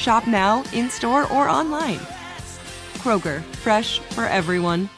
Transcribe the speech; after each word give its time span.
Shop 0.00 0.26
now, 0.26 0.64
in 0.72 0.88
store, 0.88 1.30
or 1.30 1.46
online. 1.46 1.98
Kroger, 3.02 3.42
fresh 3.56 3.98
for 4.14 4.24
everyone. 4.24 4.88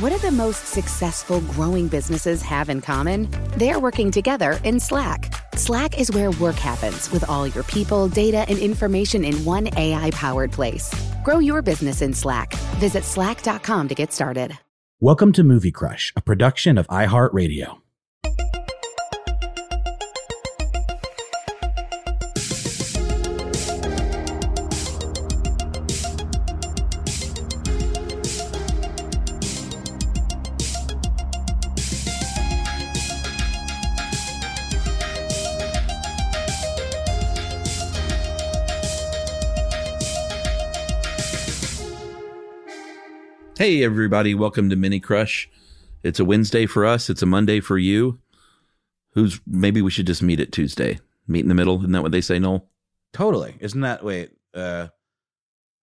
What 0.00 0.10
do 0.10 0.18
the 0.18 0.30
most 0.30 0.68
successful 0.68 1.40
growing 1.52 1.86
businesses 1.86 2.40
have 2.40 2.70
in 2.70 2.80
common? 2.80 3.28
They're 3.58 3.78
working 3.78 4.10
together 4.10 4.58
in 4.64 4.80
Slack. 4.80 5.34
Slack 5.56 6.00
is 6.00 6.10
where 6.12 6.30
work 6.30 6.56
happens 6.56 7.10
with 7.10 7.28
all 7.28 7.46
your 7.46 7.64
people, 7.64 8.08
data, 8.08 8.46
and 8.48 8.58
information 8.58 9.22
in 9.22 9.44
one 9.44 9.68
AI 9.76 10.10
powered 10.12 10.50
place. 10.50 10.90
Grow 11.22 11.38
your 11.38 11.60
business 11.60 12.00
in 12.00 12.14
Slack. 12.14 12.54
Visit 12.80 13.04
slack.com 13.04 13.88
to 13.88 13.94
get 13.94 14.14
started. 14.14 14.58
Welcome 14.98 15.32
to 15.32 15.44
Movie 15.44 15.72
Crush, 15.72 16.10
a 16.16 16.22
production 16.22 16.78
of 16.78 16.86
iHeartRadio. 16.86 17.81
Hey, 43.62 43.84
everybody, 43.84 44.34
welcome 44.34 44.70
to 44.70 44.74
Mini 44.74 44.98
Crush. 44.98 45.48
It's 46.02 46.18
a 46.18 46.24
Wednesday 46.24 46.66
for 46.66 46.84
us, 46.84 47.08
it's 47.08 47.22
a 47.22 47.26
Monday 47.26 47.60
for 47.60 47.78
you. 47.78 48.18
Who's 49.10 49.40
maybe 49.46 49.80
we 49.80 49.92
should 49.92 50.08
just 50.08 50.20
meet 50.20 50.40
at 50.40 50.50
Tuesday. 50.50 50.98
Meet 51.28 51.44
in 51.44 51.48
the 51.48 51.54
middle. 51.54 51.78
Isn't 51.78 51.92
that 51.92 52.02
what 52.02 52.10
they 52.10 52.22
say, 52.22 52.40
Noel? 52.40 52.68
Totally. 53.12 53.54
Isn't 53.60 53.82
that 53.82 54.02
wait, 54.02 54.32
uh 54.52 54.88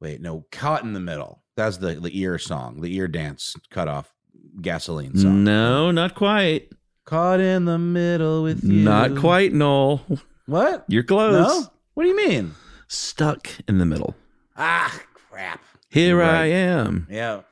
wait, 0.02 0.19
no, 0.19 0.45
caught 0.52 0.83
in 0.83 0.91
the 0.91 0.99
middle. 0.99 1.41
That's 1.55 1.77
the 1.77 1.94
the 1.94 2.19
ear 2.19 2.38
song, 2.38 2.81
the 2.81 2.94
ear 2.97 3.08
dance 3.08 3.55
cut 3.69 3.88
off 3.88 4.14
gasoline 4.59 5.16
song. 5.16 5.45
No, 5.45 5.89
not 5.89 6.16
quite. 6.16 6.73
Caught 7.05 7.39
in 7.39 7.64
the 7.64 7.80
middle 7.80 8.43
with 8.43 8.61
you. 8.61 8.83
Not 8.83 9.15
quite, 9.15 9.54
Noel. 9.54 10.02
What? 10.48 10.83
You're 10.89 11.04
close. 11.04 11.48
No? 11.48 11.71
What 11.93 12.04
do 12.04 12.09
you 12.09 12.17
mean? 12.17 12.55
Stuck 12.89 13.48
in 13.70 13.77
the 13.77 13.86
middle. 13.86 14.15
Ah, 14.58 15.02
crap. 15.14 15.61
Here 15.87 16.17
You're 16.17 16.23
I 16.23 16.48
am, 16.48 17.08
Yeah. 17.09 17.43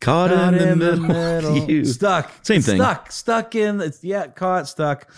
Caught, 0.00 0.30
Caught 0.30 0.54
in, 0.54 0.78
the 0.78 0.96
middle. 0.96 1.54
with 1.54 1.68
you. 1.68 1.84
Stuck. 1.84 2.30
Same 2.42 2.62
thing. 2.62 2.76
Stuck. 2.76 3.12
Stuck 3.12 3.54
in 3.54 3.80
it's 3.80 4.02
yeah, 4.02 4.26
caught, 4.28 4.68
stuck. 4.68 5.08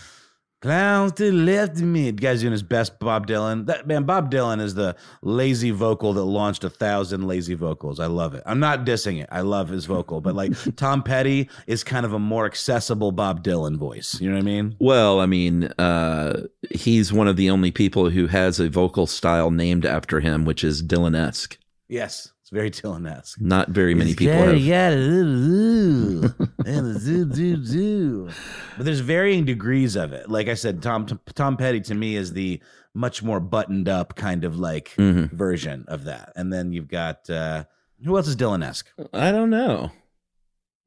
Clowns 0.63 1.13
to 1.13 1.33
left 1.33 1.77
of 1.77 1.85
me. 1.85 2.11
The 2.11 2.21
guy's 2.21 2.43
doing 2.43 2.53
his 2.53 2.63
best 2.63 2.99
Bob 2.99 3.27
Dylan. 3.27 3.65
That 3.65 3.87
man, 3.87 4.05
Bob 4.05 4.31
Dylan 4.31 4.61
is 4.61 4.75
the 4.75 4.95
lazy 5.23 5.71
vocal 5.71 6.13
that 6.13 6.25
launched 6.25 6.65
a 6.65 6.69
thousand 6.69 7.27
lazy 7.27 7.55
vocals. 7.55 7.99
I 7.99 8.07
love 8.07 8.35
it. 8.35 8.43
I'm 8.45 8.61
not 8.61 8.85
dissing 8.85 9.23
it. 9.23 9.29
I 9.33 9.41
love 9.41 9.71
his 9.71 9.87
vocal, 9.87 10.21
but 10.21 10.35
like 10.35 10.53
Tom 10.77 11.03
Petty 11.03 11.49
is 11.67 11.83
kind 11.83 12.05
of 12.05 12.13
a 12.13 12.19
more 12.19 12.45
accessible 12.45 13.11
Bob 13.11 13.43
Dylan 13.43 13.79
voice. 13.79 14.21
You 14.21 14.29
know 14.29 14.35
what 14.37 14.43
I 14.43 14.45
mean? 14.45 14.77
Well, 14.81 15.21
I 15.21 15.25
mean, 15.25 15.65
uh, 15.79 16.43
he's 16.71 17.11
one 17.11 17.27
of 17.27 17.37
the 17.37 17.49
only 17.49 17.71
people 17.71 18.11
who 18.11 18.27
has 18.27 18.61
a 18.61 18.69
vocal 18.69 19.07
style 19.07 19.51
named 19.51 19.87
after 19.87 20.21
him, 20.21 20.45
which 20.45 20.63
is 20.63 20.83
Dylan 20.83 21.17
esque. 21.19 21.57
Yes. 21.89 22.33
It's 22.53 22.57
very 22.57 22.71
Dylan-esque. 22.71 23.41
Not 23.41 23.69
very 23.69 23.95
many 23.95 24.15
people 24.15 24.35
Yeah, 24.35 24.45
have. 24.47 24.59
yeah, 24.59 24.91
ooh, 24.95 26.35
and 26.67 26.87
the 26.95 26.99
zoo, 26.99 27.33
zoo, 27.33 27.65
zoo. 27.65 28.29
But 28.77 28.87
there's 28.87 28.99
varying 29.01 29.45
degrees 29.45 29.95
of 29.95 30.13
it. 30.13 30.29
Like 30.29 30.49
I 30.49 30.55
said, 30.55 30.83
Tom 30.83 31.07
Tom 31.35 31.57
Petty 31.57 31.81
to 31.83 31.95
me 31.95 32.17
is 32.17 32.33
the 32.33 32.61
much 32.93 33.23
more 33.23 33.39
buttoned 33.39 33.89
up 33.89 34.17
kind 34.17 34.45
of 34.45 34.59
like 34.59 34.95
Mhm. 34.97 35.31
version 35.31 35.85
of 35.87 36.05
that. 36.05 36.33
And 36.35 36.53
then 36.53 36.73
you've 36.73 36.89
got 36.89 37.31
uh 37.31 37.65
who 38.05 38.17
else 38.17 38.27
is 38.27 38.35
Dylan-esque? 38.37 38.89
I 39.13 39.31
don't 39.31 39.51
know. 39.51 39.93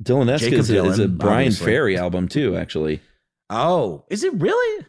Dylan 0.03 0.29
esque 0.29 0.44
Jacob 0.46 0.59
is, 0.59 0.69
a- 0.72 0.84
is 0.85 1.00
a 1.00 1.07
Bryan 1.07 1.38
obviously. 1.47 1.66
Ferry 1.66 1.97
album 1.97 2.28
too. 2.28 2.57
Actually, 2.57 3.00
Oh, 3.50 4.03
is 4.09 4.23
it 4.23 4.34
really? 4.34 4.85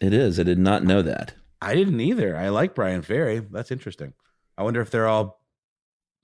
it 0.00 0.14
is. 0.14 0.38
I 0.40 0.42
did 0.44 0.58
not 0.58 0.84
know 0.84 1.02
that. 1.02 1.34
I 1.60 1.74
didn't 1.74 2.00
either. 2.00 2.36
I 2.36 2.48
like 2.50 2.74
Bryan 2.74 3.02
Ferry. 3.02 3.40
That's 3.40 3.70
interesting. 3.70 4.14
I 4.56 4.62
wonder 4.62 4.80
if 4.80 4.90
they're 4.90 5.08
all 5.08 5.42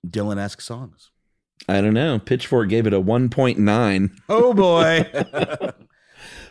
Dylan-esque 0.07 0.61
songs. 0.61 1.11
I 1.69 1.81
don't 1.81 1.95
know. 1.95 2.19
Pitchfork 2.19 2.69
gave 2.69 2.87
it 2.87 2.93
a 2.93 3.01
one 3.01 3.29
point 3.29 3.59
nine. 3.59 4.17
Oh 4.29 4.53
boy. 4.53 5.05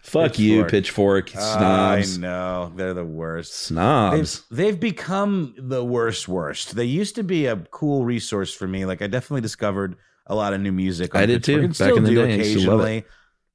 Fuck 0.01 0.39
you, 0.39 0.65
Pitchfork. 0.65 1.27
Pitchfork 1.27 1.29
snobs. 1.29 2.17
I 2.17 2.21
know. 2.21 2.73
They're 2.75 2.93
the 2.93 3.05
worst. 3.05 3.53
Snobs. 3.53 4.43
They've, 4.49 4.57
they've 4.57 4.79
become 4.79 5.53
the 5.57 5.83
worst, 5.83 6.27
worst. 6.27 6.75
They 6.75 6.85
used 6.85 7.15
to 7.15 7.23
be 7.23 7.45
a 7.45 7.57
cool 7.57 8.03
resource 8.03 8.53
for 8.53 8.67
me. 8.67 8.85
Like 8.85 9.01
I 9.01 9.07
definitely 9.07 9.41
discovered 9.41 9.95
a 10.27 10.35
lot 10.35 10.53
of 10.53 10.61
new 10.61 10.71
music. 10.71 11.13
on 11.13 11.21
I 11.21 11.25
did 11.25 11.43
Pitchfork, 11.43 11.73
too, 11.73 11.83
back 11.83 11.97
in 11.97 12.03
the 12.03 12.09
do 12.09 12.15
day. 12.15 12.33
I 12.33 12.37
used 12.37 12.65
to 12.65 12.71
love 12.71 12.79
it. 12.79 12.83
occasionally. 12.83 13.05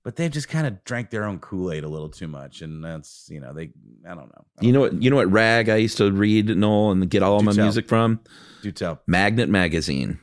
But 0.07 0.15
they've 0.15 0.31
just 0.31 0.49
kind 0.49 0.69
of 0.69 0.85
drank 0.85 1.11
their 1.11 1.25
own 1.25 1.41
Kool 1.41 1.73
Aid 1.73 1.83
a 1.83 1.89
little 1.89 2.09
too 2.09 2.29
much, 2.29 2.63
and 2.63 2.85
that's 2.85 3.27
you 3.29 3.41
know 3.41 3.53
they. 3.53 3.71
I 4.09 4.15
don't 4.15 4.29
know. 4.29 4.45
I 4.57 4.65
You 4.65 4.73
don't 4.73 4.73
know 4.73 4.81
what? 4.83 5.03
You 5.03 5.11
know 5.11 5.17
what 5.17 5.33
rag 5.33 5.69
I 5.69 5.79
used 5.79 5.99
to 5.99 6.13
read 6.13 6.47
Noel 6.57 6.93
and 6.93 7.11
get 7.11 7.25
all 7.25 7.41
Do 7.41 7.47
my 7.47 7.53
tell. 7.53 7.65
music 7.65 7.89
from 7.89 8.21
Do 8.63 8.71
tell. 8.71 9.01
Magnet 9.09 9.49
magazine. 9.49 10.21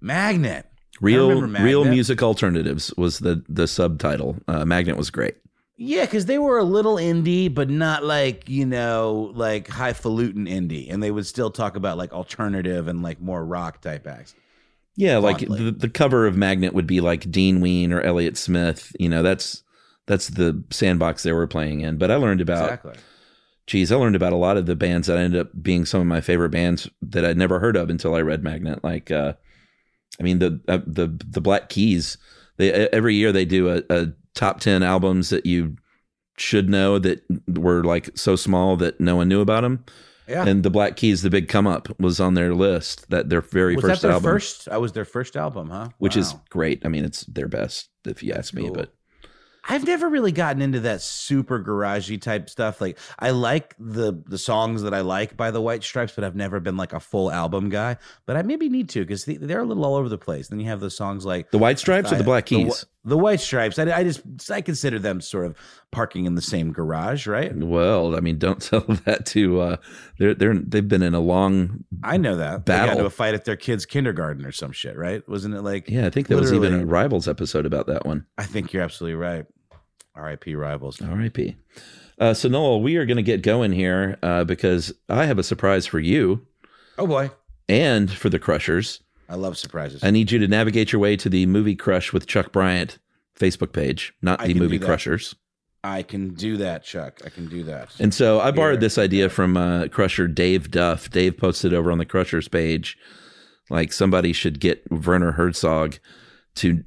Magnet. 0.00 0.64
Real 1.02 1.38
remember 1.38 1.62
real 1.68 1.84
music 1.84 2.22
alternatives 2.22 2.94
was 2.96 3.18
the 3.18 3.44
the 3.46 3.66
subtitle. 3.66 4.38
Uh, 4.48 4.64
Magnet 4.64 4.96
was 4.96 5.10
great. 5.10 5.34
Yeah, 5.76 6.06
because 6.06 6.24
they 6.24 6.38
were 6.38 6.56
a 6.56 6.64
little 6.64 6.96
indie, 6.96 7.52
but 7.52 7.68
not 7.68 8.02
like 8.02 8.48
you 8.48 8.64
know 8.64 9.32
like 9.34 9.68
highfalutin 9.68 10.46
indie, 10.46 10.90
and 10.90 11.02
they 11.02 11.10
would 11.10 11.26
still 11.26 11.50
talk 11.50 11.76
about 11.76 11.98
like 11.98 12.14
alternative 12.14 12.88
and 12.88 13.02
like 13.02 13.20
more 13.20 13.44
rock 13.44 13.82
type 13.82 14.06
acts. 14.06 14.34
Yeah, 14.96 15.18
like 15.18 15.38
the, 15.38 15.74
the 15.76 15.88
cover 15.88 16.26
of 16.26 16.36
Magnet 16.36 16.74
would 16.74 16.86
be 16.86 17.00
like 17.00 17.30
Dean 17.30 17.60
Ween 17.60 17.92
or 17.92 18.00
Elliott 18.02 18.36
Smith. 18.36 18.94
You 18.98 19.08
know, 19.08 19.22
that's 19.22 19.62
that's 20.06 20.28
the 20.28 20.62
sandbox 20.70 21.22
they 21.22 21.32
were 21.32 21.46
playing 21.46 21.80
in. 21.80 21.96
But 21.96 22.10
I 22.10 22.16
learned 22.16 22.40
about 22.40 22.64
Exactly. 22.64 22.94
geez, 23.66 23.92
I 23.92 23.96
learned 23.96 24.16
about 24.16 24.32
a 24.32 24.36
lot 24.36 24.56
of 24.56 24.66
the 24.66 24.76
bands 24.76 25.06
that 25.06 25.16
ended 25.16 25.40
up 25.40 25.50
being 25.62 25.84
some 25.84 26.00
of 26.00 26.06
my 26.06 26.20
favorite 26.20 26.50
bands 26.50 26.88
that 27.02 27.24
I'd 27.24 27.38
never 27.38 27.60
heard 27.60 27.76
of 27.76 27.88
until 27.88 28.14
I 28.14 28.20
read 28.20 28.42
Magnet. 28.42 28.82
Like, 28.84 29.10
uh, 29.10 29.34
I 30.18 30.22
mean, 30.22 30.38
the 30.38 30.60
uh, 30.68 30.80
the 30.86 31.06
the 31.30 31.40
Black 31.40 31.68
Keys. 31.68 32.18
They 32.56 32.72
every 32.72 33.14
year 33.14 33.32
they 33.32 33.46
do 33.46 33.70
a, 33.70 33.82
a 33.88 34.08
top 34.34 34.60
ten 34.60 34.82
albums 34.82 35.30
that 35.30 35.46
you 35.46 35.76
should 36.36 36.68
know 36.68 36.98
that 36.98 37.22
were 37.48 37.84
like 37.84 38.10
so 38.18 38.36
small 38.36 38.76
that 38.78 39.00
no 39.00 39.16
one 39.16 39.28
knew 39.28 39.40
about 39.40 39.62
them. 39.62 39.84
Yeah. 40.30 40.46
And 40.46 40.62
the 40.62 40.70
Black 40.70 40.96
Keys, 40.96 41.22
the 41.22 41.30
big 41.30 41.48
come 41.48 41.66
up, 41.66 41.88
was 41.98 42.20
on 42.20 42.34
their 42.34 42.54
list. 42.54 43.10
That 43.10 43.28
their 43.28 43.40
very 43.40 43.74
was 43.74 43.84
first 43.84 44.02
that 44.02 44.08
their 44.08 44.14
album, 44.14 44.30
first? 44.30 44.68
I 44.68 44.78
was 44.78 44.92
their 44.92 45.04
first 45.04 45.36
album, 45.36 45.70
huh? 45.70 45.88
which 45.98 46.16
is 46.16 46.34
great. 46.48 46.82
I 46.84 46.88
mean, 46.88 47.04
it's 47.04 47.22
their 47.24 47.48
best 47.48 47.90
if 48.04 48.22
you 48.22 48.32
ask 48.32 48.54
me. 48.54 48.62
cool. 48.62 48.74
But 48.74 48.94
I've 49.68 49.84
never 49.84 50.08
really 50.08 50.32
gotten 50.32 50.62
into 50.62 50.80
that 50.80 51.02
super 51.02 51.62
garagey 51.62 52.20
type 52.20 52.48
stuff. 52.48 52.80
Like 52.80 52.98
I 53.18 53.30
like 53.30 53.74
the 53.78 54.22
the 54.26 54.38
songs 54.38 54.82
that 54.82 54.94
I 54.94 55.00
like 55.00 55.36
by 55.36 55.50
the 55.50 55.60
White 55.60 55.82
Stripes, 55.82 56.12
but 56.14 56.24
I've 56.24 56.36
never 56.36 56.60
been 56.60 56.76
like 56.76 56.92
a 56.92 57.00
full 57.00 57.30
album 57.30 57.68
guy. 57.68 57.96
But 58.26 58.36
I 58.36 58.42
maybe 58.42 58.68
need 58.68 58.88
to 58.90 59.00
because 59.00 59.24
they're 59.24 59.60
a 59.60 59.64
little 59.64 59.84
all 59.84 59.96
over 59.96 60.08
the 60.08 60.18
place. 60.18 60.48
Then 60.48 60.60
you 60.60 60.66
have 60.66 60.80
the 60.80 60.90
songs 60.90 61.26
like 61.26 61.50
The 61.50 61.58
White 61.58 61.78
Stripes 61.78 62.12
or 62.12 62.16
the 62.16 62.24
Black 62.24 62.46
Keys? 62.46 62.80
the 62.80 62.99
White 63.04 63.40
Stripes. 63.40 63.78
I, 63.78 63.90
I 63.90 64.04
just 64.04 64.50
I 64.50 64.60
consider 64.60 64.98
them 64.98 65.20
sort 65.20 65.46
of 65.46 65.56
parking 65.90 66.26
in 66.26 66.34
the 66.34 66.42
same 66.42 66.72
garage, 66.72 67.26
right? 67.26 67.54
Well, 67.54 68.16
I 68.16 68.20
mean, 68.20 68.38
don't 68.38 68.60
tell 68.62 68.84
that 69.04 69.26
to 69.26 69.60
uh 69.60 69.76
they're 70.18 70.34
they're 70.34 70.54
they've 70.54 70.86
been 70.86 71.02
in 71.02 71.14
a 71.14 71.20
long 71.20 71.84
I 72.02 72.16
know 72.16 72.36
that 72.36 72.66
they 72.66 72.72
got 72.72 72.80
Battle. 72.80 72.92
into 72.92 73.06
a 73.06 73.10
fight 73.10 73.34
at 73.34 73.44
their 73.44 73.56
kids' 73.56 73.86
kindergarten 73.86 74.44
or 74.44 74.52
some 74.52 74.72
shit, 74.72 74.96
right? 74.96 75.26
Wasn't 75.28 75.54
it 75.54 75.62
like? 75.62 75.88
yeah, 75.88 76.06
I 76.06 76.10
think 76.10 76.28
there 76.28 76.38
was 76.38 76.52
even 76.52 76.74
a 76.74 76.84
Rivals 76.86 77.28
episode 77.28 77.66
about 77.66 77.86
that 77.86 78.04
one. 78.04 78.26
I 78.38 78.44
think 78.44 78.72
you're 78.72 78.82
absolutely 78.82 79.16
right. 79.16 79.46
R.I.P. 80.14 80.54
Rivals. 80.54 81.00
R.I.P. 81.00 81.56
Uh, 82.18 82.34
so 82.34 82.48
Noel, 82.48 82.82
we 82.82 82.96
are 82.96 83.06
going 83.06 83.16
to 83.16 83.22
get 83.22 83.42
going 83.42 83.72
here 83.72 84.18
uh, 84.22 84.44
because 84.44 84.92
I 85.08 85.24
have 85.24 85.38
a 85.38 85.42
surprise 85.42 85.86
for 85.86 85.98
you 85.98 86.46
Oh 86.98 87.06
boy, 87.06 87.30
and 87.66 88.10
for 88.10 88.28
the 88.28 88.38
Crushers. 88.38 89.00
I 89.30 89.36
love 89.36 89.56
surprises. 89.56 90.02
I 90.02 90.10
need 90.10 90.32
you 90.32 90.40
to 90.40 90.48
navigate 90.48 90.92
your 90.92 91.00
way 91.00 91.16
to 91.16 91.28
the 91.28 91.46
movie 91.46 91.76
Crush 91.76 92.12
with 92.12 92.26
Chuck 92.26 92.50
Bryant 92.50 92.98
Facebook 93.38 93.72
page, 93.72 94.12
not 94.20 94.40
I 94.40 94.48
the 94.48 94.54
movie. 94.54 94.78
Crushers. 94.78 95.36
I 95.84 96.02
can 96.02 96.34
do 96.34 96.56
that, 96.58 96.82
Chuck. 96.82 97.20
I 97.24 97.30
can 97.30 97.48
do 97.48 97.62
that. 97.62 97.98
And 98.00 98.12
so 98.12 98.40
I 98.40 98.50
borrowed 98.50 98.74
Here. 98.74 98.80
this 98.80 98.98
idea 98.98 99.30
from 99.30 99.56
uh, 99.56 99.86
Crusher 99.86 100.26
Dave 100.26 100.70
Duff. 100.70 101.08
Dave 101.10 101.38
posted 101.38 101.72
over 101.72 101.92
on 101.92 101.98
the 101.98 102.04
Crushers 102.04 102.48
page, 102.48 102.98
like 103.70 103.92
somebody 103.92 104.32
should 104.32 104.58
get 104.58 104.82
Werner 104.90 105.32
Herzog 105.32 105.98
to 106.56 106.82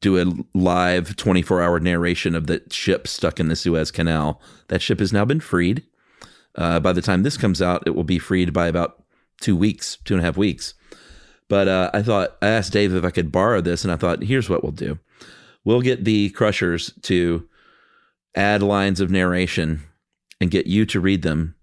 do 0.00 0.20
a 0.20 0.32
live 0.58 1.14
24 1.14 1.62
hour 1.62 1.78
narration 1.78 2.34
of 2.34 2.46
the 2.46 2.62
ship 2.70 3.06
stuck 3.06 3.38
in 3.38 3.48
the 3.48 3.54
Suez 3.54 3.90
Canal. 3.90 4.40
That 4.68 4.82
ship 4.82 4.98
has 4.98 5.12
now 5.12 5.26
been 5.26 5.40
freed. 5.40 5.84
Uh, 6.54 6.80
by 6.80 6.92
the 6.92 7.02
time 7.02 7.22
this 7.22 7.36
comes 7.36 7.62
out, 7.62 7.82
it 7.86 7.94
will 7.94 8.02
be 8.02 8.18
freed 8.18 8.52
by 8.52 8.66
about 8.66 9.04
two 9.40 9.54
weeks, 9.54 9.98
two 10.04 10.14
and 10.14 10.22
a 10.22 10.24
half 10.24 10.36
weeks. 10.38 10.74
But 11.48 11.68
uh, 11.68 11.90
I 11.92 12.02
thought, 12.02 12.36
I 12.40 12.48
asked 12.48 12.72
Dave 12.72 12.94
if 12.94 13.04
I 13.04 13.10
could 13.10 13.30
borrow 13.32 13.60
this, 13.60 13.84
and 13.84 13.92
I 13.92 13.96
thought, 13.96 14.22
here's 14.22 14.48
what 14.48 14.62
we'll 14.62 14.72
do. 14.72 14.98
We'll 15.64 15.80
get 15.82 16.04
the 16.04 16.30
Crushers 16.30 16.92
to 17.02 17.46
add 18.34 18.62
lines 18.62 19.00
of 19.00 19.10
narration 19.10 19.82
and 20.40 20.50
get 20.50 20.66
you 20.66 20.86
to 20.86 21.00
read 21.00 21.22
them 21.22 21.54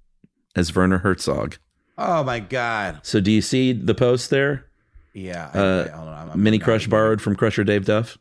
as 0.56 0.76
Werner 0.76 1.00
Herzog. 1.00 1.58
Oh 1.98 2.24
my 2.24 2.40
god. 2.40 3.00
So, 3.04 3.20
do 3.20 3.32
you 3.32 3.42
see 3.42 3.74
the 3.74 3.96
post 3.96 4.30
there? 4.30 4.66
Yeah. 5.14 5.50
I, 5.54 5.58
Uh, 5.58 5.86
I- 5.92 5.96
hold 5.98 6.08
on, 6.08 6.14
I'm- 6.14 6.30
I'm 6.34 6.44
Mini 6.44 6.60
Crush 6.60 6.88
borrowed 6.88 7.22
from 7.22 7.36
Crusher 7.36 7.64
Dave 7.64 7.86
Duff. 7.86 8.18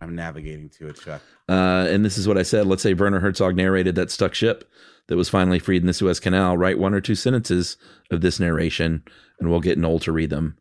I'm 0.00 0.14
navigating 0.14 0.70
to 0.78 0.88
it, 0.88 0.98
Chuck. 1.00 1.20
Uh, 1.48 1.86
and 1.90 2.04
this 2.04 2.16
is 2.16 2.26
what 2.26 2.38
I 2.38 2.42
said. 2.42 2.66
Let's 2.66 2.82
say 2.82 2.94
Werner 2.94 3.20
Herzog 3.20 3.54
narrated 3.54 3.94
that 3.96 4.10
stuck 4.10 4.34
ship 4.34 4.64
that 5.08 5.16
was 5.16 5.28
finally 5.28 5.58
freed 5.58 5.82
in 5.82 5.86
the 5.86 5.92
Suez 5.92 6.18
Canal. 6.18 6.56
Write 6.56 6.78
one 6.78 6.94
or 6.94 7.00
two 7.02 7.14
sentences 7.14 7.76
of 8.10 8.22
this 8.22 8.40
narration, 8.40 9.02
and 9.38 9.50
we'll 9.50 9.60
get 9.60 9.76
Noel 9.78 9.98
to 10.00 10.10
read 10.12 10.30
them 10.30 10.56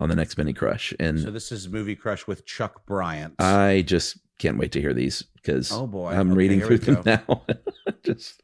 on 0.00 0.08
the 0.08 0.16
next 0.16 0.36
Mini 0.38 0.52
Crush. 0.52 0.92
And 0.98 1.20
So 1.20 1.30
this 1.30 1.50
is 1.52 1.68
movie 1.68 1.96
crush 1.96 2.26
with 2.26 2.44
Chuck 2.46 2.86
Bryant. 2.86 3.34
I 3.38 3.82
just 3.86 4.18
can't 4.38 4.58
wait 4.58 4.72
to 4.72 4.80
hear 4.80 4.92
these 4.92 5.22
because 5.36 5.72
Oh, 5.72 5.86
boy. 5.86 6.10
I'm 6.12 6.30
Okay, 6.32 6.36
reading 6.38 6.60
through 6.60 6.78
them 6.78 7.02
now. 7.04 7.42
just 8.04 8.42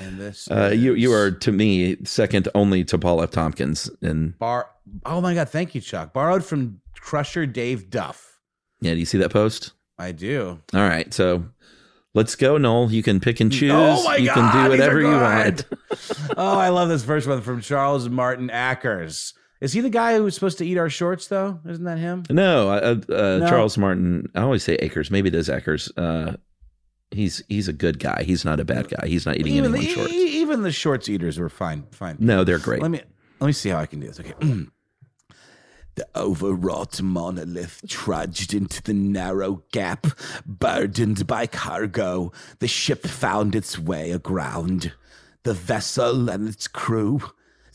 and 0.00 0.18
this 0.20 0.48
uh, 0.50 0.70
you 0.74 0.94
you 0.94 1.12
are 1.12 1.30
to 1.30 1.50
me 1.50 1.96
second 2.04 2.46
only 2.54 2.84
to 2.84 2.98
Paul 2.98 3.22
F. 3.22 3.30
Tompkins. 3.30 3.90
And 4.02 4.38
bar. 4.38 4.68
Oh 5.04 5.20
my 5.20 5.34
god, 5.34 5.48
thank 5.48 5.74
you, 5.74 5.80
Chuck. 5.80 6.12
Borrowed 6.12 6.44
from 6.44 6.80
Crusher 7.00 7.46
Dave 7.46 7.90
Duff. 7.90 8.38
yeah, 8.80 8.92
do 8.92 8.98
you 9.00 9.06
see 9.06 9.18
that 9.18 9.30
post? 9.32 9.72
I 9.98 10.12
do. 10.12 10.60
All 10.74 10.80
right, 10.80 11.12
so 11.12 11.46
let's 12.14 12.36
go, 12.36 12.58
Noel. 12.58 12.92
You 12.92 13.02
can 13.02 13.18
pick 13.18 13.40
and 13.40 13.50
choose. 13.50 13.72
Oh 13.74 14.04
my 14.04 14.16
you 14.18 14.26
God, 14.26 14.34
can 14.34 14.64
do 14.64 14.70
whatever 14.70 15.00
you 15.00 15.08
want. 15.08 15.64
oh, 16.36 16.58
I 16.58 16.68
love 16.68 16.88
this 16.90 17.02
first 17.02 17.26
one 17.26 17.40
from 17.40 17.60
Charles 17.62 18.08
Martin 18.10 18.48
Ackers. 18.50 19.32
Is 19.60 19.72
he 19.72 19.80
the 19.80 19.90
guy 19.90 20.16
who's 20.16 20.34
supposed 20.34 20.58
to 20.58 20.66
eat 20.66 20.76
our 20.76 20.90
shorts, 20.90 21.28
though? 21.28 21.60
Isn't 21.66 21.84
that 21.84 21.98
him? 21.98 22.24
No, 22.28 22.68
uh, 22.68 22.96
uh, 23.08 23.38
No. 23.40 23.48
Charles 23.48 23.78
Martin. 23.78 24.30
I 24.34 24.42
always 24.42 24.62
say 24.62 24.74
Akers. 24.76 25.10
Maybe 25.10 25.28
it 25.28 25.34
is 25.34 25.48
Akers. 25.48 25.90
Uh, 25.96 26.34
he's 27.10 27.42
he's 27.48 27.68
a 27.68 27.72
good 27.72 27.98
guy. 27.98 28.22
He's 28.24 28.44
not 28.44 28.60
a 28.60 28.64
bad 28.64 28.88
guy. 28.88 29.06
He's 29.06 29.24
not 29.24 29.36
eating 29.36 29.54
even, 29.54 29.74
anyone's 29.74 29.86
the, 29.86 29.94
shorts. 29.94 30.12
even 30.12 30.62
the 30.62 30.72
shorts 30.72 31.08
eaters 31.08 31.38
were 31.38 31.48
fine. 31.48 31.84
Fine. 31.90 32.16
No, 32.18 32.44
they're 32.44 32.58
great. 32.58 32.82
Let 32.82 32.90
me 32.90 33.00
let 33.40 33.46
me 33.46 33.52
see 33.52 33.70
how 33.70 33.78
I 33.78 33.86
can 33.86 34.00
do 34.00 34.08
this. 34.08 34.20
Okay. 34.20 34.34
The 35.96 36.06
overwrought 36.14 37.00
monolith 37.00 37.80
trudged 37.88 38.52
into 38.52 38.82
the 38.82 38.92
narrow 38.92 39.62
gap, 39.72 40.06
burdened 40.44 41.26
by 41.26 41.46
cargo. 41.46 42.32
The 42.58 42.68
ship 42.68 43.06
found 43.06 43.54
its 43.54 43.78
way 43.78 44.10
aground. 44.10 44.92
The 45.44 45.54
vessel 45.54 46.28
and 46.28 46.46
its 46.50 46.68
crew 46.68 47.22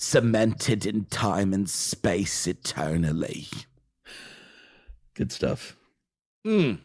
cemented 0.02 0.86
in 0.86 1.06
time 1.06 1.54
and 1.54 1.70
space 1.70 2.48
eternally. 2.48 3.48
Good 5.14 5.32
stuff. 5.32 5.76
Mm. 6.46 6.80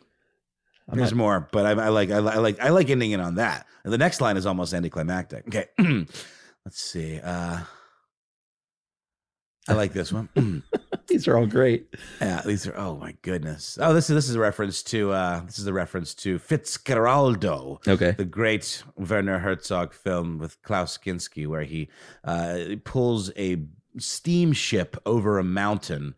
I'm 0.88 0.98
There's 0.98 1.12
not- 1.12 1.16
more, 1.16 1.48
but 1.50 1.64
I, 1.66 1.70
I 1.86 1.88
like 1.88 2.10
I, 2.10 2.16
I 2.18 2.38
like 2.38 2.60
I 2.60 2.68
like 2.68 2.90
ending 2.90 3.12
it 3.12 3.20
on 3.20 3.36
that. 3.36 3.66
And 3.84 3.92
the 3.92 3.98
next 3.98 4.20
line 4.20 4.36
is 4.36 4.46
almost 4.46 4.74
anticlimactic. 4.74 5.46
Okay, 5.48 5.66
let's 6.64 6.80
see. 6.80 7.18
Uh, 7.20 7.60
I 9.68 9.72
like 9.72 9.92
this 9.92 10.12
one. 10.12 10.28
These 11.08 11.28
are 11.28 11.36
all 11.38 11.46
great. 11.46 11.94
Yeah, 12.20 12.42
these 12.44 12.66
are. 12.66 12.76
Oh 12.76 12.96
my 12.96 13.14
goodness. 13.22 13.78
Oh, 13.80 13.94
this 13.94 14.10
is 14.10 14.14
this 14.16 14.28
is 14.28 14.34
a 14.34 14.40
reference 14.40 14.82
to 14.84 15.12
uh 15.12 15.40
this 15.44 15.58
is 15.58 15.66
a 15.66 15.72
reference 15.72 16.14
to 16.16 16.38
Fitzcarraldo, 16.38 17.86
Okay. 17.86 18.10
the 18.12 18.24
great 18.24 18.82
Werner 18.96 19.38
Herzog 19.38 19.92
film 19.92 20.38
with 20.38 20.60
Klaus 20.62 20.98
Kinski, 20.98 21.46
where 21.46 21.62
he 21.62 21.88
uh 22.24 22.76
pulls 22.84 23.30
a 23.36 23.62
steamship 23.98 24.96
over 25.06 25.38
a 25.38 25.44
mountain 25.44 26.14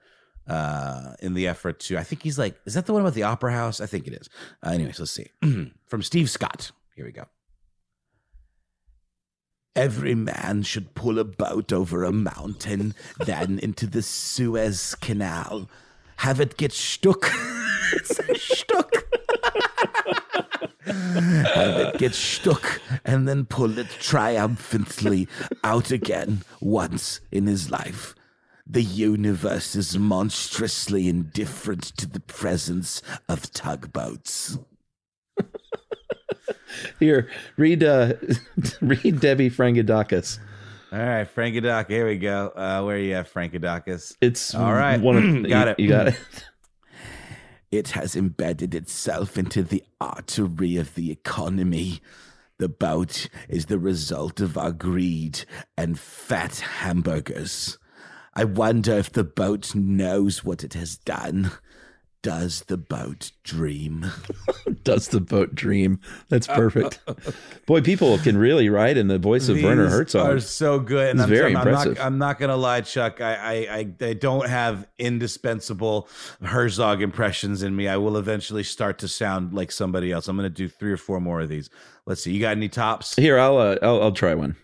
uh 0.47 1.15
in 1.21 1.35
the 1.35 1.47
effort 1.47 1.81
to. 1.81 1.99
I 1.99 2.03
think 2.05 2.23
he's 2.23 2.39
like, 2.39 2.59
is 2.65 2.75
that 2.75 2.87
the 2.87 2.93
one 2.93 3.03
about 3.03 3.15
the 3.15 3.25
opera 3.25 3.53
house? 3.53 3.81
I 3.81 3.87
think 3.87 4.07
it 4.07 4.15
is. 4.15 4.29
Uh, 4.65 4.71
anyways, 4.71 4.99
let's 4.99 5.13
see. 5.13 5.29
From 5.87 6.03
Steve 6.03 6.31
Scott. 6.31 6.71
Here 6.97 7.05
we 7.05 7.13
go. 7.13 7.25
Every 9.77 10.15
man 10.15 10.63
should 10.63 10.95
pull 10.95 11.19
a 11.19 11.25
boat 11.25 11.73
over 11.73 12.05
a 12.05 12.13
mountain, 12.13 12.95
then 13.19 13.59
into 13.59 13.87
the 13.87 14.03
Suez 14.03 14.95
Canal. 14.97 15.69
Have 16.17 16.41
it 16.41 16.57
get 16.57 16.73
stuck. 16.73 17.23
it 17.93 18.07
says 18.07 18.43
stuck. 18.43 18.93
Have 20.85 21.77
it 21.81 21.99
get 21.99 22.15
stuck 22.15 22.81
and 23.05 23.29
then 23.29 23.45
pull 23.45 23.79
it 23.79 23.89
triumphantly 23.89 25.29
out 25.63 25.91
again 25.91 26.43
once 26.61 27.21
in 27.31 27.47
his 27.47 27.71
life. 27.71 28.15
The 28.67 28.83
universe 28.83 29.75
is 29.75 29.97
monstrously 29.97 31.09
indifferent 31.09 31.85
to 31.97 32.07
the 32.07 32.21
presence 32.21 33.01
of 33.29 33.51
tugboats. 33.53 34.59
Here, 36.99 37.29
read 37.57 37.83
uh, 37.85 38.15
read 38.81 39.21
Debbie 39.21 39.51
Frangadakis. 39.51 40.39
All 40.91 40.99
right, 40.99 41.29
Frankadakis. 41.35 41.89
Here 41.91 42.07
we 42.07 42.17
go. 42.19 42.49
Uh, 42.55 42.83
where 42.83 42.97
are 42.97 42.99
you 42.99 43.15
at, 43.15 43.33
Frankadakis? 43.33 44.17
It's 44.21 44.55
All 44.55 44.73
right. 44.73 45.01
One 45.01 45.17
of, 45.17 45.43
Got 45.51 45.67
you- 45.67 45.73
it. 45.73 45.79
You 45.81 45.89
got 45.89 46.09
it. 46.09 46.21
It 47.71 47.89
has 47.89 48.17
embedded 48.17 48.75
itself 48.75 49.37
into 49.37 49.63
the 49.63 49.85
artery 50.01 50.77
of 50.79 50.95
the 50.95 51.11
economy. 51.11 52.01
The 52.59 52.71
boat 52.71 53.29
is 53.47 53.67
the 53.67 53.79
result 53.79 54.41
of 54.41 54.57
our 54.57 54.73
greed 54.73 55.45
and 55.77 55.99
fat 55.99 56.61
hamburgers. 56.61 57.77
I 58.35 58.45
wonder 58.45 58.93
if 58.95 59.13
the 59.13 59.23
boat 59.23 59.75
knows 59.75 60.43
what 60.43 60.65
it 60.65 60.73
has 60.75 60.97
done. 60.97 61.51
Does 62.21 62.63
the 62.67 62.77
boat 62.77 63.31
dream? 63.45 64.07
Does 64.83 65.09
the 65.09 65.21
boat 65.21 65.55
dream? 65.55 66.01
That's 66.29 66.49
perfect. 66.49 66.99
Boy, 67.67 67.81
people 67.81 68.19
can 68.19 68.37
really 68.37 68.69
write 68.69 68.97
in 68.97 69.07
the 69.07 69.19
voice 69.21 69.49
of 69.49 69.63
Werner 69.63 69.89
Herzog. 69.89 70.29
are 70.29 70.41
so 70.41 70.81
good. 70.81 71.11
And 71.11 71.21
It's 71.21 71.25
I'm, 71.25 71.31
very 71.31 71.55
I'm, 71.55 71.67
impressive. 71.69 71.97
not, 71.97 72.05
I'm 72.05 72.19
not 72.19 72.41
gonna 72.41 72.57
lie, 72.57 72.81
Chuck. 72.81 73.21
I, 73.21 73.67
I, 73.69 73.95
I, 74.05 74.13
don't 74.15 74.49
have 74.49 74.89
indispensable 74.99 76.09
Herzog 76.43 77.03
impressions 77.03 77.63
in 77.63 77.77
me. 77.77 77.87
I 77.87 77.97
will 77.99 78.17
eventually 78.17 78.65
start 78.65 78.99
to 78.99 79.09
sound 79.09 79.55
like 79.55 79.71
somebody 79.71 80.11
else. 80.11 80.27
I'm 80.27 80.37
gonna 80.37 80.51
do 80.51 80.69
three 80.69 80.93
or 80.93 80.97
four 80.97 81.21
more 81.21 81.41
of 81.41 81.49
these. 81.49 81.71
Let's 82.05 82.23
see. 82.23 82.33
You 82.33 82.41
got 82.41 82.57
any 82.57 82.69
tops? 82.69 83.15
Here, 83.15 83.39
I'll, 83.39 83.59
uh, 83.59 83.77
I'll 83.81 84.03
I'll 84.03 84.13
try 84.13 84.35
one. 84.35 84.57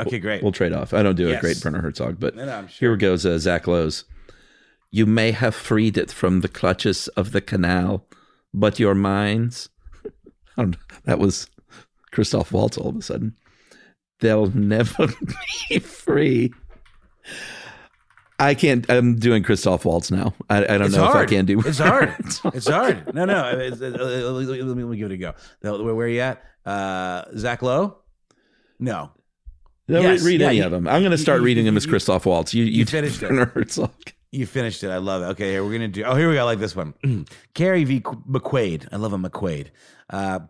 Okay, 0.00 0.18
great. 0.18 0.42
We'll 0.42 0.52
trade 0.52 0.72
off. 0.72 0.92
I 0.94 1.02
don't 1.02 1.16
do 1.16 1.28
Yes. 1.28 1.38
a 1.38 1.40
great 1.40 1.64
Werner 1.64 1.80
Herzog, 1.80 2.18
but 2.18 2.34
No, 2.34 2.44
no, 2.44 2.54
I'm 2.58 2.66
here 2.68 2.96
goes 2.96 3.24
uh, 3.24 3.38
Zach 3.38 3.66
Lowe's. 3.66 4.04
You 4.90 5.06
may 5.06 5.32
have 5.32 5.54
freed 5.54 5.98
it 5.98 6.10
from 6.10 6.40
the 6.40 6.48
clutches 6.48 7.08
of 7.08 7.32
the 7.32 7.40
canal, 7.40 8.06
but 8.54 8.78
your 8.78 8.94
minds. 8.94 9.68
that 11.04 11.18
was 11.18 11.48
Christoph 12.12 12.52
Waltz 12.52 12.78
all 12.78 12.88
of 12.90 12.96
a 12.96 13.02
sudden. 13.02 13.36
They'll 14.20 14.46
never 14.54 15.08
be 15.68 15.78
free. 15.78 16.52
I 18.40 18.54
can't. 18.54 18.88
I'm 18.88 19.16
doing 19.16 19.42
Christoph 19.42 19.84
Waltz 19.84 20.10
now. 20.10 20.32
I, 20.48 20.58
I 20.58 20.78
don't 20.78 20.82
It's 20.86 20.96
know 20.96 21.04
hard. 21.04 21.24
if 21.24 21.30
I 21.30 21.34
can 21.36 21.44
do. 21.44 21.58
It. 21.60 21.66
It's 21.66 21.78
hard. 21.78 22.14
it's 22.54 22.68
hard. 22.68 23.12
No, 23.14 23.24
no. 23.24 23.50
it's- 23.50 23.80
uh, 23.82 23.88
let, 24.32 24.46
me, 24.48 24.62
let 24.62 24.76
me 24.88 24.96
give 24.96 25.10
it 25.10 25.14
a 25.14 25.16
go. 25.18 25.34
Where, 25.60 25.94
where 25.94 26.06
are 26.06 26.08
you 26.08 26.20
at? 26.20 26.42
Uh, 26.64 27.24
Zach 27.36 27.62
Lowe? 27.62 27.98
No. 28.78 29.10
No, 29.88 30.00
Yes, 30.00 30.22
read 30.22 30.40
yeah, 30.40 30.48
any 30.48 30.60
of 30.60 30.70
them. 30.70 30.86
I'm 30.86 31.00
going 31.02 31.10
to 31.12 31.18
start 31.18 31.40
you- 31.40 31.46
reading 31.46 31.64
them 31.64 31.76
as 31.76 31.84
Christoph 31.86 32.26
Waltz. 32.26 32.54
You, 32.54 32.64
you, 32.64 32.70
you 32.80 32.84
finished 32.86 33.22
it. 33.22 33.30
Herzog. 33.30 33.90
You 34.30 34.46
finished 34.46 34.84
it. 34.84 34.90
I 34.90 34.98
love 34.98 35.22
it. 35.22 35.26
Okay, 35.26 35.52
here 35.52 35.64
we're 35.64 35.72
gonna 35.72 35.88
do. 35.88 36.04
Oh, 36.04 36.14
here 36.14 36.28
we 36.28 36.34
go. 36.34 36.40
I 36.40 36.44
like 36.44 36.58
this 36.58 36.76
one. 36.76 36.94
Carrie 37.54 37.84
V. 37.84 38.00
McQuaid. 38.00 38.88
I 38.92 38.96
love 38.96 39.12
a 39.12 39.18
McQuaid. 39.18 39.68
Uh, 40.10 40.40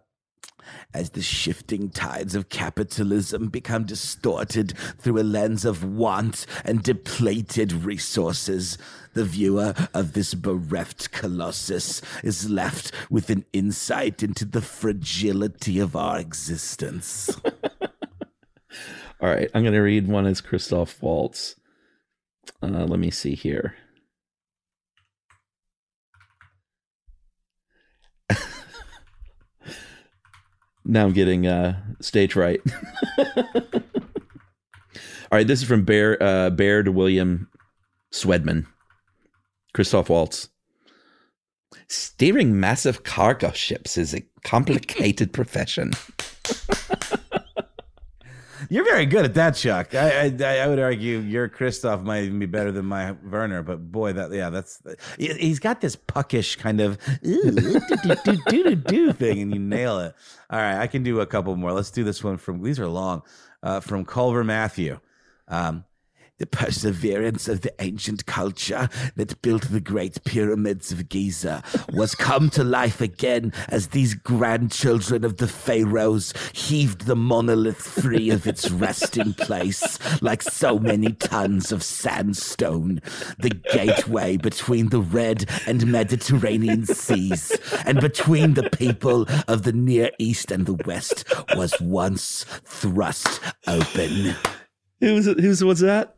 as 0.94 1.11
the 1.11 1.23
shifting 1.23 1.90
tides 1.90 2.35
of 2.35 2.49
capitalism 2.49 3.49
become 3.49 3.85
distorted 3.85 4.76
through 4.99 5.20
a 5.20 5.23
lens 5.23 5.64
of 5.64 5.85
want 5.85 6.47
and 6.64 6.82
depleted 6.82 7.73
resources, 7.73 8.78
the 9.14 9.25
viewer 9.25 9.75
of 9.94 10.12
this 10.12 10.35
bereft 10.35 11.11
colossus 11.11 12.02
is 12.23 12.50
left 12.50 12.92
with 13.11 13.30
an 13.30 13.44
insight 13.52 14.23
into 14.23 14.44
the 14.44 14.62
fragility 14.62 15.78
of 15.78 15.97
our 15.97 16.18
existence. 16.18 17.30
All 19.20 19.28
right, 19.28 19.50
I'm 19.52 19.62
going 19.62 19.75
to 19.75 19.80
read 19.80 20.06
one 20.06 20.26
as 20.26 20.40
Christoph 20.40 21.02
Waltz. 21.02 21.56
Uh, 22.62 22.85
let 22.85 22.99
me 22.99 23.11
see 23.11 23.35
here. 23.35 23.75
now 30.85 31.05
I'm 31.05 31.12
getting 31.12 31.47
uh, 31.47 31.81
stage 32.00 32.37
right. 32.37 32.61
All 35.31 35.37
right, 35.37 35.47
this 35.47 35.61
is 35.61 35.69
from 35.69 35.85
Bear 35.85 36.23
uh, 36.23 36.49
Baird 36.50 36.88
William 36.88 37.50
Swedman. 38.12 38.67
Christoph 39.75 40.09
Waltz. 40.09 40.49
Steering 41.88 42.59
massive 42.59 43.05
cargo 43.05 43.52
ships 43.52 43.99
is 43.99 44.14
a 44.14 44.23
complicated 44.45 45.33
profession. 45.35 45.93
You're 48.70 48.84
very 48.84 49.06
good 49.06 49.25
at 49.25 49.34
that, 49.34 49.52
Chuck. 49.54 49.94
I, 49.94 50.26
I 50.40 50.58
I 50.58 50.66
would 50.66 50.78
argue 50.78 51.18
your 51.20 51.48
Christoph 51.48 52.02
might 52.02 52.25
even 52.25 52.38
be 52.38 52.46
better 52.46 52.70
than 52.70 52.84
my 52.84 53.12
Werner, 53.12 53.62
but 53.62 53.90
boy, 53.90 54.12
that 54.12 54.30
yeah, 54.32 54.50
that's 54.50 54.82
he- 55.18 55.32
he's 55.34 55.58
got 55.58 55.80
this 55.80 55.96
puckish 55.96 56.56
kind 56.56 56.80
of 56.80 56.98
thing, 59.16 59.40
and 59.42 59.54
you 59.54 59.58
nail 59.58 59.98
it. 60.00 60.14
All 60.50 60.58
right, 60.58 60.78
I 60.78 60.87
can 60.87 61.02
do 61.02 61.20
a 61.20 61.26
couple 61.26 61.54
more. 61.56 61.72
Let's 61.72 61.90
do 61.90 62.04
this 62.04 62.22
one 62.22 62.37
from 62.37 62.62
these 62.62 62.78
are 62.78 62.87
long, 62.88 63.22
uh, 63.62 63.80
from 63.80 64.04
Culver 64.04 64.44
Matthew. 64.44 64.98
Um, 65.48 65.84
the 66.38 66.47
perseverance 66.47 67.49
of 67.49 67.61
the 67.62 67.73
ancient 67.80 68.26
culture 68.26 68.88
that 69.16 69.40
built 69.42 69.71
the 69.71 69.80
great 69.80 70.23
pyramids 70.25 70.92
of 70.92 71.09
Giza 71.09 71.62
was 71.92 72.14
come 72.14 72.49
to 72.50 72.64
life 72.64 73.00
again 73.00 73.52
as 73.68 73.88
these 73.88 74.14
grandchildren 74.14 75.25
of 75.25 75.37
the 75.38 75.49
pharaohs 75.49 76.33
heaved 76.52 77.02
the 77.02 77.16
monolith 77.16 77.83
free 77.83 78.30
of 78.30 78.47
its 78.47 78.71
resting 78.71 79.35
place 79.35 79.99
like 80.23 80.42
so 80.42 80.78
many 80.78 81.12
tons 81.12 81.73
of 81.73 81.83
sandstone. 81.83 83.00
The 83.38 83.50
gateway 83.73 84.37
between 84.37 84.88
the 84.88 85.00
Red 85.00 85.49
and 85.66 85.87
Mediterranean 85.87 86.87
seas 86.87 87.59
and 87.85 88.00
between 88.00 88.54
the 88.54 88.71
people 88.71 89.26
of 89.49 89.64
the 89.64 89.73
Near 89.73 90.11
East 90.18 90.50
and 90.50 90.66
the 90.66 90.80
West 90.87 91.25
was 91.57 91.75
once 91.80 92.45
thrust 92.64 93.40
open. 93.66 94.35
Who's 95.00 95.26
who's 95.26 95.64
what's 95.64 95.80
that? 95.80 96.17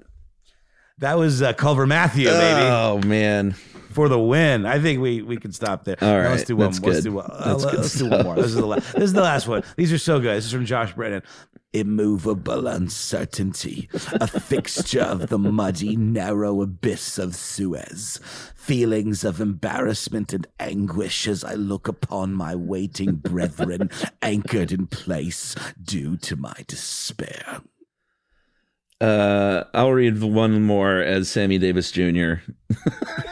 That 1.01 1.19
was 1.19 1.43
uh, 1.43 1.53
Culver 1.55 1.87
Matthew, 1.87 2.27
baby, 2.29 2.67
Oh 2.71 3.01
man. 3.05 3.53
for 3.93 4.09
the 4.09 4.19
win. 4.19 4.67
I 4.67 4.79
think 4.79 5.01
we 5.01 5.23
we 5.23 5.37
can 5.37 5.51
stop 5.53 5.85
there. 5.85 5.97
All 6.01 6.19
right, 6.19 6.29
let's 6.31 6.45
do 6.45 6.57
one. 6.57 6.67
that's 6.71 6.81
Let's 6.81 6.97
good. 6.99 7.05
do 7.05 7.13
one. 7.15 7.31
uh, 7.31 7.55
let's 7.75 7.95
do 7.95 8.09
one 8.09 8.25
more. 8.25 8.37
This 8.37 8.47
is 8.47 8.55
the 8.55 8.67
last. 8.67 8.93
This 8.95 9.05
is 9.05 9.13
the 9.13 9.23
last 9.23 9.49
one. 9.49 9.63
These 9.77 9.93
are 9.93 9.99
so 9.99 10.21
good. 10.21 10.37
This 10.37 10.47
is 10.47 10.53
from 10.53 10.65
Josh 10.67 10.93
Brennan. 10.95 11.23
Immovable 11.73 12.67
uncertainty, 12.67 13.89
a 14.15 14.27
fixture 14.27 15.03
of 15.03 15.29
the 15.29 15.39
muddy, 15.39 15.95
narrow 15.97 16.63
abyss 16.63 17.17
of 17.17 17.37
Suez. 17.37 18.19
Feelings 18.57 19.23
of 19.25 19.41
embarrassment 19.41 20.33
and 20.33 20.49
anguish 20.59 21.29
as 21.29 21.45
I 21.45 21.55
look 21.55 21.87
upon 21.87 22.35
my 22.35 22.57
waiting 22.57 23.15
brethren 23.15 23.89
anchored 24.21 24.73
in 24.73 24.89
place 24.89 25.55
due 25.81 26.17
to 26.19 26.35
my 26.37 26.55
despair. 26.67 27.61
Uh, 29.01 29.65
I'll 29.73 29.93
read 29.93 30.23
one 30.23 30.63
more 30.63 30.99
as 30.99 31.29
Sammy 31.31 31.59
Davis 31.59 31.91
Jr. 31.91 32.35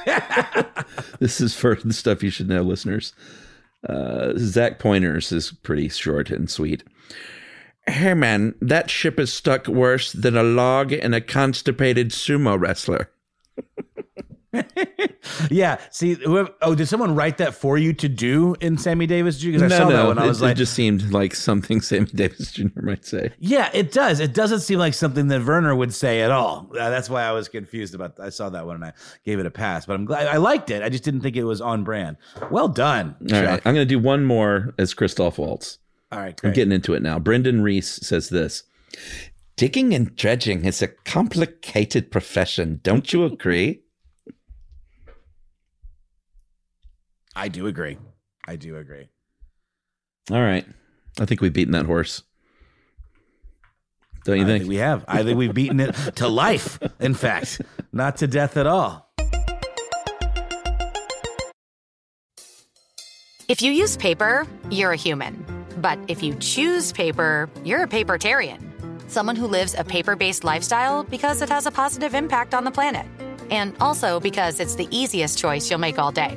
this 1.20 1.40
is 1.40 1.54
for 1.54 1.74
the 1.74 1.92
stuff 1.92 2.22
you 2.22 2.30
should 2.30 2.48
know, 2.48 2.62
listeners. 2.62 3.12
Uh, 3.86 4.32
Zach 4.36 4.78
Pointers 4.78 5.30
is 5.30 5.52
pretty 5.52 5.88
short 5.88 6.30
and 6.30 6.50
sweet. 6.50 6.84
Hey 7.86 8.14
man, 8.14 8.54
that 8.60 8.90
ship 8.90 9.20
is 9.20 9.32
stuck 9.32 9.66
worse 9.66 10.12
than 10.12 10.36
a 10.36 10.42
log 10.42 10.92
and 10.92 11.14
a 11.14 11.20
constipated 11.20 12.10
sumo 12.10 12.58
wrestler. 12.58 13.10
Yeah. 15.50 15.78
See, 15.90 16.14
whoever, 16.14 16.50
oh, 16.62 16.74
did 16.74 16.86
someone 16.86 17.14
write 17.14 17.38
that 17.38 17.54
for 17.54 17.78
you 17.78 17.92
to 17.94 18.08
do 18.08 18.54
in 18.60 18.78
Sammy 18.78 19.06
Davis? 19.06 19.42
Because 19.42 19.62
I 19.62 19.68
saw 19.68 19.88
that 19.88 20.06
one. 20.06 20.18
I 20.18 20.24
it, 20.24 20.28
was 20.28 20.40
it 20.40 20.44
like, 20.46 20.56
just 20.56 20.74
seemed 20.74 21.12
like 21.12 21.34
something 21.34 21.80
Sammy 21.82 22.06
Davis 22.06 22.52
Jr. 22.52 22.80
might 22.82 23.04
say. 23.04 23.32
yeah, 23.38 23.70
it 23.72 23.92
does. 23.92 24.20
It 24.20 24.34
doesn't 24.34 24.60
seem 24.60 24.78
like 24.78 24.94
something 24.94 25.28
that 25.28 25.44
Werner 25.44 25.74
would 25.74 25.94
say 25.94 26.22
at 26.22 26.30
all. 26.30 26.70
Uh, 26.72 26.90
that's 26.90 27.10
why 27.10 27.22
I 27.22 27.32
was 27.32 27.48
confused 27.48 27.94
about. 27.94 28.18
I 28.20 28.30
saw 28.30 28.48
that 28.50 28.66
one 28.66 28.76
and 28.76 28.84
I 28.86 28.92
gave 29.24 29.38
it 29.38 29.46
a 29.46 29.50
pass. 29.50 29.86
But 29.86 29.94
I'm 29.94 30.04
glad 30.04 30.26
I 30.26 30.36
liked 30.38 30.70
it. 30.70 30.82
I 30.82 30.88
just 30.88 31.04
didn't 31.04 31.20
think 31.20 31.36
it 31.36 31.44
was 31.44 31.60
on 31.60 31.84
brand. 31.84 32.16
Well 32.50 32.68
done. 32.68 33.16
All 33.20 33.28
Chuck. 33.28 33.46
right, 33.46 33.62
I'm 33.64 33.74
going 33.74 33.86
to 33.86 33.94
do 33.94 33.98
one 33.98 34.24
more 34.24 34.74
as 34.78 34.94
Christoph 34.94 35.38
Waltz. 35.38 35.78
All 36.10 36.20
right. 36.20 36.38
I'm 36.42 36.52
getting 36.52 36.72
into 36.72 36.94
it 36.94 37.02
now. 37.02 37.18
Brendan 37.18 37.62
Reese 37.62 37.96
says 37.96 38.30
this 38.30 38.62
Digging 39.56 39.92
and 39.92 40.14
dredging 40.16 40.64
is 40.64 40.80
a 40.82 40.88
complicated 40.88 42.10
profession. 42.10 42.80
Don't 42.82 43.12
you 43.12 43.24
agree? 43.24 43.82
I 47.38 47.46
do 47.46 47.68
agree. 47.68 47.96
I 48.48 48.56
do 48.56 48.76
agree. 48.76 49.08
All 50.32 50.42
right. 50.42 50.66
I 51.20 51.24
think 51.24 51.40
we've 51.40 51.52
beaten 51.52 51.72
that 51.72 51.86
horse. 51.86 52.24
Don't 54.24 54.38
you 54.38 54.42
I 54.42 54.46
think? 54.46 54.62
think 54.62 54.68
we 54.68 54.76
have. 54.76 55.04
I 55.06 55.22
think 55.22 55.38
we've 55.38 55.54
beaten 55.54 55.78
it 55.78 55.94
to 56.16 56.26
life. 56.26 56.80
In 56.98 57.14
fact, 57.14 57.60
not 57.92 58.16
to 58.18 58.26
death 58.26 58.56
at 58.56 58.66
all. 58.66 59.14
If 63.48 63.62
you 63.62 63.70
use 63.70 63.96
paper, 63.96 64.44
you're 64.68 64.92
a 64.92 64.96
human. 64.96 65.44
But 65.80 65.98
if 66.08 66.22
you 66.24 66.34
choose 66.40 66.92
paper, 66.92 67.48
you're 67.64 67.84
a 67.84 67.88
papertarian. 67.88 68.60
Someone 69.08 69.36
who 69.36 69.46
lives 69.46 69.74
a 69.78 69.84
paper 69.84 70.16
based 70.16 70.42
lifestyle 70.42 71.04
because 71.04 71.40
it 71.40 71.48
has 71.48 71.66
a 71.66 71.70
positive 71.70 72.14
impact 72.14 72.52
on 72.52 72.64
the 72.64 72.70
planet. 72.72 73.06
And 73.48 73.74
also 73.80 74.18
because 74.18 74.58
it's 74.58 74.74
the 74.74 74.88
easiest 74.90 75.38
choice 75.38 75.70
you'll 75.70 75.78
make 75.78 75.98
all 76.00 76.10
day. 76.12 76.36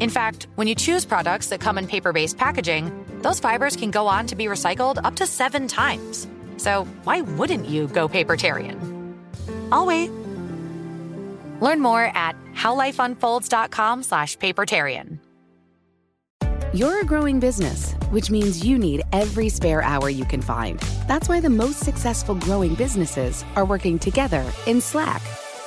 In 0.00 0.10
fact, 0.10 0.46
when 0.56 0.68
you 0.68 0.74
choose 0.74 1.04
products 1.04 1.48
that 1.48 1.60
come 1.60 1.78
in 1.78 1.86
paper 1.86 2.12
based 2.12 2.36
packaging, 2.36 2.92
those 3.22 3.40
fibers 3.40 3.76
can 3.76 3.90
go 3.90 4.06
on 4.06 4.26
to 4.26 4.36
be 4.36 4.46
recycled 4.46 5.02
up 5.04 5.16
to 5.16 5.26
seven 5.26 5.68
times. 5.68 6.28
So 6.58 6.84
why 7.04 7.22
wouldn't 7.22 7.66
you 7.66 7.88
go 7.88 8.08
papertarian? 8.08 8.76
I'll 9.72 9.86
wait. 9.86 10.10
Learn 11.60 11.80
more 11.80 12.04
at 12.14 12.36
howlifeunfolds.com 12.54 14.02
slash 14.02 14.36
papertarian. 14.38 15.18
You're 16.74 17.00
a 17.00 17.04
growing 17.04 17.40
business, 17.40 17.92
which 18.10 18.30
means 18.30 18.62
you 18.62 18.76
need 18.76 19.02
every 19.12 19.48
spare 19.48 19.82
hour 19.82 20.10
you 20.10 20.26
can 20.26 20.42
find. 20.42 20.78
That's 21.08 21.28
why 21.28 21.40
the 21.40 21.48
most 21.48 21.80
successful 21.80 22.34
growing 22.34 22.74
businesses 22.74 23.44
are 23.54 23.64
working 23.64 23.98
together 23.98 24.44
in 24.66 24.82
Slack. 24.82 25.22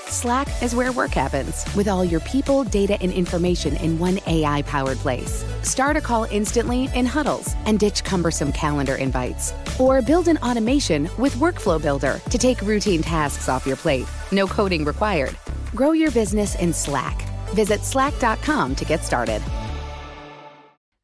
Slack 0.10 0.48
is 0.62 0.76
where 0.76 0.92
work 0.92 1.12
happens, 1.12 1.66
with 1.76 1.88
all 1.88 2.04
your 2.04 2.20
people, 2.22 2.64
data, 2.64 2.98
and 3.02 3.12
information 3.12 3.76
in 3.78 4.00
one 4.00 4.20
AI 4.28 4.64
powered 4.64 4.98
place. 4.98 5.46
Start 5.62 5.98
a 5.98 6.02
call 6.02 6.26
instantly 6.26 6.90
in 6.96 7.06
huddles 7.06 7.54
and 7.66 7.80
ditch 7.80 8.04
cumbersome 8.04 8.52
calendar 8.52 8.96
invites. 8.96 9.54
Or 9.80 10.02
build 10.02 10.28
an 10.28 10.38
automation 10.40 11.10
with 11.18 11.36
Workflow 11.36 11.82
Builder 11.82 12.20
to 12.30 12.38
take 12.38 12.62
routine 12.62 13.02
tasks 13.02 13.48
off 13.48 13.66
your 13.66 13.78
plate. 13.78 14.08
No 14.32 14.48
coding 14.48 14.84
required. 14.84 15.36
Grow 15.76 15.92
your 15.92 16.12
business 16.12 16.56
in 16.56 16.74
Slack. 16.74 17.22
Visit 17.54 17.82
slack.com 17.82 18.76
to 18.76 18.86
get 18.86 19.04
started. 19.04 19.42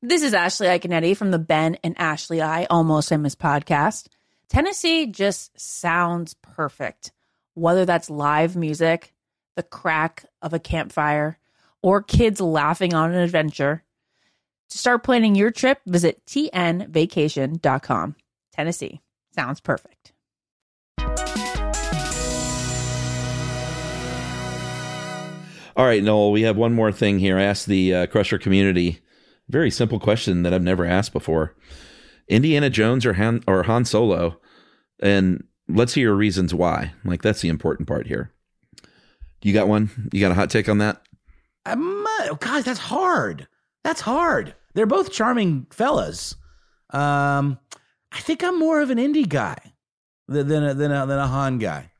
This 0.01 0.21
is 0.21 0.35
Ashley 0.35 0.67
Iaconetti 0.67 1.17
from 1.17 1.31
the 1.31 1.39
Ben 1.39 1.77
and 1.83 1.95
Ashley 1.97 2.39
I 2.39 2.65
Almost 2.65 3.09
Famous 3.09 3.35
podcast. 3.35 4.07
Tennessee 4.49 5.07
just 5.07 5.59
sounds 5.59 6.35
perfect, 6.43 7.11
whether 7.55 7.85
that's 7.85 8.09
live 8.09 8.55
music, 8.55 9.13
the 9.55 9.63
crack 9.63 10.25
of 10.41 10.53
a 10.53 10.59
campfire, 10.59 11.39
or 11.81 12.03
kids 12.03 12.39
laughing 12.39 12.93
on 12.93 13.11
an 13.11 13.17
adventure. 13.17 13.83
To 14.69 14.77
start 14.77 15.03
planning 15.03 15.35
your 15.35 15.51
trip, 15.51 15.79
visit 15.85 16.25
tnvacation.com. 16.25 18.15
Tennessee 18.53 19.01
sounds 19.33 19.59
perfect. 19.59 20.13
All 25.77 25.85
right, 25.85 26.01
Noel, 26.01 26.31
we 26.31 26.43
have 26.43 26.55
one 26.55 26.73
more 26.73 26.91
thing 26.91 27.19
here. 27.19 27.37
I 27.37 27.43
asked 27.43 27.65
the 27.65 27.93
uh, 27.93 28.05
Crusher 28.07 28.37
community 28.37 29.01
very 29.49 29.69
simple 29.69 29.99
question 29.99 30.43
that 30.43 30.53
I've 30.53 30.63
never 30.63 30.85
asked 30.85 31.13
before. 31.13 31.55
Indiana 32.27 32.69
Jones 32.69 33.05
or 33.05 33.13
Han, 33.13 33.43
or 33.47 33.63
Han 33.63 33.85
Solo? 33.85 34.39
And 34.99 35.43
let's 35.67 35.93
hear 35.93 36.09
your 36.09 36.15
reasons 36.15 36.53
why. 36.53 36.93
Like, 37.03 37.21
that's 37.21 37.41
the 37.41 37.49
important 37.49 37.87
part 37.87 38.07
here. 38.07 38.31
You 39.41 39.53
got 39.53 39.67
one? 39.67 40.09
You 40.11 40.21
got 40.21 40.31
a 40.31 40.35
hot 40.35 40.49
take 40.49 40.67
on 40.67 40.79
that? 40.79 41.01
Um, 41.65 42.05
uh, 42.21 42.33
guys, 42.35 42.63
that's 42.63 42.79
hard. 42.79 43.47
That's 43.83 44.01
hard. 44.01 44.55
They're 44.73 44.85
both 44.85 45.11
charming 45.11 45.67
fellas. 45.69 46.35
Um, 46.89 47.59
I 48.11 48.19
think 48.19 48.43
I'm 48.43 48.57
more 48.57 48.81
of 48.81 48.89
an 48.89 48.97
indie 48.97 49.27
guy 49.27 49.57
than 50.27 50.47
than 50.47 50.63
a, 50.63 50.73
than 50.73 50.91
a, 50.91 51.05
than 51.05 51.19
a 51.19 51.27
Han 51.27 51.59
guy. 51.59 51.91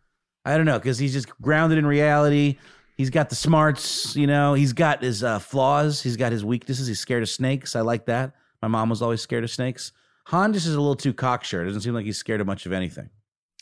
I 0.46 0.58
don't 0.58 0.66
know 0.66 0.80
because 0.80 0.98
he's 0.98 1.14
just 1.14 1.30
grounded 1.42 1.78
in 1.78 1.86
reality. 1.86 2.58
He's 2.98 3.10
got 3.10 3.30
the 3.30 3.36
smarts, 3.36 4.16
you 4.16 4.26
know. 4.26 4.54
He's 4.54 4.74
got 4.74 5.04
his 5.04 5.24
uh, 5.24 5.40
flaws. 5.40 6.02
He's 6.02 6.18
got 6.18 6.32
his 6.32 6.46
weaknesses. 6.46 6.88
He's 6.88 7.00
scared 7.00 7.24
of 7.24 7.30
snakes. 7.30 7.76
I 7.76 7.82
like 7.82 8.06
that. 8.06 8.34
My 8.62 8.68
mom 8.68 8.90
was 8.90 9.02
always 9.02 9.22
scared 9.22 9.44
of 9.44 9.52
snakes. 9.52 9.92
Han 10.28 10.54
just 10.54 10.66
is 10.66 10.76
a 10.76 10.80
little 10.80 10.96
too 10.96 11.14
cocksure. 11.14 11.66
Doesn't 11.66 11.82
seem 11.82 11.94
like 11.94 12.06
he's 12.06 12.18
scared 12.18 12.42
of 12.42 12.48
much 12.48 12.66
of 12.66 12.72
anything. 12.72 13.10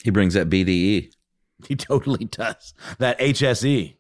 He 0.02 0.10
brings 0.10 0.34
that 0.34 0.50
BDE. 0.50 1.12
He 1.68 1.78
totally 1.78 2.26
does. 2.26 2.74
That 2.98 3.18
HSE. 3.20 3.96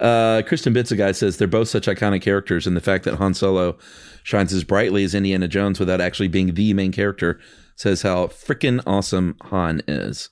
Uh, 0.00 0.42
Kristen 0.46 0.74
Bitsa 0.74 0.98
guy 0.98 1.12
says 1.12 1.36
they're 1.36 1.48
both 1.48 1.68
such 1.68 1.86
iconic 1.86 2.20
characters, 2.20 2.66
and 2.66 2.76
the 2.76 2.80
fact 2.80 3.04
that 3.04 3.14
Han 3.14 3.32
Solo 3.32 3.78
shines 4.22 4.52
as 4.52 4.64
brightly 4.64 5.04
as 5.04 5.14
Indiana 5.14 5.48
Jones 5.48 5.80
without 5.80 6.00
actually 6.02 6.28
being 6.28 6.52
the 6.52 6.74
main 6.74 6.92
character 6.92 7.40
says 7.74 8.02
how 8.02 8.26
freaking 8.26 8.82
awesome 8.86 9.36
Han 9.44 9.80
is. 9.88 10.28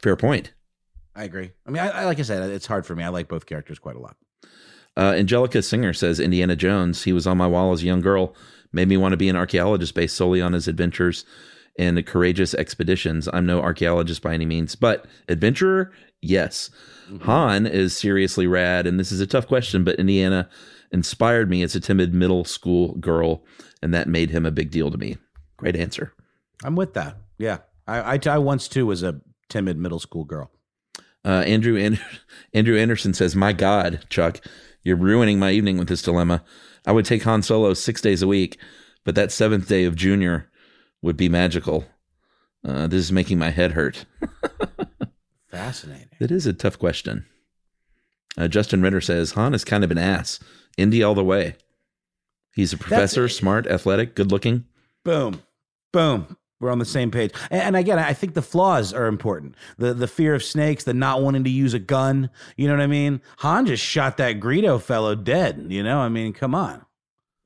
Fair 0.00 0.14
point. 0.14 0.52
I 1.16 1.24
agree. 1.24 1.50
I 1.66 1.70
mean, 1.70 1.82
I, 1.82 1.88
I, 1.88 2.04
like 2.04 2.20
I 2.20 2.22
said, 2.22 2.48
it's 2.50 2.66
hard 2.66 2.86
for 2.86 2.94
me. 2.94 3.02
I 3.02 3.08
like 3.08 3.26
both 3.26 3.46
characters 3.46 3.80
quite 3.80 3.96
a 3.96 4.00
lot. 4.00 4.16
Uh, 4.96 5.14
Angelica 5.16 5.62
Singer 5.62 5.92
says 5.92 6.20
Indiana 6.20 6.54
Jones. 6.54 7.02
He 7.02 7.12
was 7.12 7.26
on 7.26 7.38
my 7.38 7.46
wall 7.46 7.72
as 7.72 7.82
a 7.82 7.86
young 7.86 8.00
girl. 8.00 8.36
Made 8.72 8.88
me 8.88 8.96
want 8.96 9.12
to 9.12 9.16
be 9.16 9.28
an 9.28 9.36
archaeologist 9.36 9.94
based 9.94 10.16
solely 10.16 10.40
on 10.40 10.52
his 10.52 10.68
adventures 10.68 11.24
and 11.78 12.04
courageous 12.04 12.54
expeditions. 12.54 13.28
I'm 13.32 13.46
no 13.46 13.60
archaeologist 13.60 14.20
by 14.22 14.34
any 14.34 14.44
means, 14.44 14.74
but 14.74 15.06
adventurer, 15.28 15.92
yes. 16.20 16.70
Mm-hmm. 17.08 17.24
Han 17.24 17.66
is 17.66 17.96
seriously 17.96 18.46
rad, 18.46 18.86
and 18.86 18.98
this 18.98 19.12
is 19.12 19.20
a 19.20 19.26
tough 19.26 19.46
question, 19.46 19.84
but 19.84 19.98
Indiana 19.98 20.48
inspired 20.90 21.48
me 21.48 21.62
as 21.62 21.74
a 21.74 21.80
timid 21.80 22.12
middle 22.12 22.44
school 22.44 22.94
girl, 22.94 23.44
and 23.82 23.94
that 23.94 24.08
made 24.08 24.30
him 24.30 24.44
a 24.44 24.50
big 24.50 24.70
deal 24.70 24.90
to 24.90 24.98
me. 24.98 25.16
Great 25.56 25.76
answer. 25.76 26.12
I'm 26.64 26.76
with 26.76 26.94
that. 26.94 27.16
Yeah, 27.38 27.58
I, 27.86 28.14
I, 28.14 28.20
I 28.26 28.38
once 28.38 28.68
too 28.68 28.86
was 28.86 29.02
a 29.02 29.20
timid 29.48 29.78
middle 29.78 30.00
school 30.00 30.24
girl. 30.24 30.50
Uh, 31.24 31.42
Andrew 31.46 31.78
Andrew 32.54 32.78
Anderson 32.78 33.14
says, 33.14 33.36
"My 33.36 33.52
God, 33.52 34.04
Chuck, 34.08 34.40
you're 34.82 34.96
ruining 34.96 35.38
my 35.38 35.52
evening 35.52 35.78
with 35.78 35.88
this 35.88 36.02
dilemma. 36.02 36.44
I 36.86 36.92
would 36.92 37.04
take 37.04 37.22
Han 37.22 37.42
Solo 37.42 37.74
six 37.74 38.00
days 38.00 38.22
a 38.22 38.26
week, 38.26 38.58
but 39.04 39.14
that 39.14 39.32
seventh 39.32 39.68
day 39.68 39.84
of 39.84 39.96
Junior 39.96 40.50
would 41.02 41.16
be 41.16 41.28
magical. 41.28 41.86
Uh, 42.64 42.86
this 42.86 43.00
is 43.00 43.12
making 43.12 43.38
my 43.38 43.50
head 43.50 43.72
hurt." 43.72 44.04
Fascinating. 45.50 46.08
It 46.20 46.30
is 46.30 46.46
a 46.46 46.52
tough 46.52 46.78
question. 46.78 47.26
Uh, 48.36 48.48
Justin 48.48 48.82
Ritter 48.82 49.00
says 49.00 49.32
Han 49.32 49.54
is 49.54 49.64
kind 49.64 49.82
of 49.82 49.90
an 49.90 49.98
ass. 49.98 50.38
Indy 50.76 51.02
all 51.02 51.14
the 51.14 51.24
way. 51.24 51.56
He's 52.54 52.72
a 52.72 52.78
professor, 52.78 53.28
smart, 53.28 53.66
athletic, 53.66 54.14
good 54.14 54.30
looking. 54.30 54.64
Boom, 55.04 55.42
boom. 55.92 56.36
We're 56.60 56.70
on 56.70 56.80
the 56.80 56.84
same 56.84 57.10
page. 57.10 57.32
And, 57.50 57.62
and, 57.62 57.76
again, 57.76 58.00
I 58.00 58.12
think 58.12 58.34
the 58.34 58.42
flaws 58.42 58.92
are 58.92 59.06
important. 59.06 59.54
The 59.76 59.94
the 59.94 60.08
fear 60.08 60.34
of 60.34 60.42
snakes, 60.42 60.84
the 60.84 60.92
not 60.92 61.22
wanting 61.22 61.44
to 61.44 61.50
use 61.50 61.72
a 61.72 61.78
gun. 61.78 62.30
You 62.56 62.66
know 62.66 62.74
what 62.74 62.82
I 62.82 62.88
mean? 62.88 63.20
Han 63.38 63.66
just 63.66 63.84
shot 63.84 64.16
that 64.16 64.40
Greedo 64.40 64.80
fellow 64.82 65.14
dead. 65.14 65.66
You 65.68 65.82
know, 65.82 66.00
I 66.00 66.08
mean, 66.08 66.32
come 66.32 66.54
on. 66.54 66.84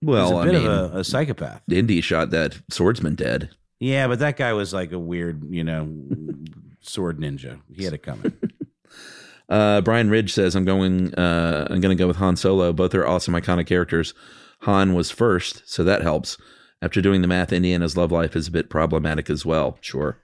Well, 0.03 0.39
a 0.39 0.43
I 0.43 0.45
bit 0.45 0.55
mean, 0.55 0.67
of 0.67 0.95
a, 0.95 0.99
a 0.99 1.05
psychopath. 1.05 1.63
Indy 1.71 2.01
shot 2.01 2.31
that 2.31 2.59
swordsman 2.71 3.15
dead. 3.15 3.51
Yeah, 3.79 4.07
but 4.09 4.19
that 4.19 4.37
guy 4.37 4.53
was 4.53 4.73
like 4.73 4.93
a 4.93 4.99
weird, 4.99 5.43
you 5.51 5.65
know, 5.65 5.89
sword 6.81 7.19
ninja. 7.19 7.61
He 7.75 7.85
had 7.85 7.95
it 7.95 8.03
coming. 8.03 8.33
uh, 9.49 9.81
Brian 9.81 10.11
Ridge 10.11 10.33
says, 10.33 10.55
"I'm 10.55 10.65
going. 10.65 11.15
Uh, 11.15 11.67
I'm 11.71 11.81
going 11.81 11.97
to 11.97 12.01
go 12.01 12.07
with 12.07 12.17
Han 12.17 12.37
Solo. 12.37 12.73
Both 12.73 12.95
are 12.95 13.07
awesome, 13.07 13.35
iconic 13.35 13.67
characters. 13.67 14.15
Han 14.61 14.95
was 14.95 15.11
first, 15.11 15.63
so 15.67 15.85
that 15.85 16.03
helps." 16.03 16.37
After 16.83 17.01
doing 17.01 17.23
the 17.23 17.29
math, 17.29 17.53
Indiana's 17.53 17.97
love 17.97 18.11
life 18.11 18.35
is 18.35 18.49
a 18.49 18.51
bit 18.51 18.69
problematic 18.69 19.31
as 19.31 19.47
well. 19.47 19.79
Sure. 19.81 20.19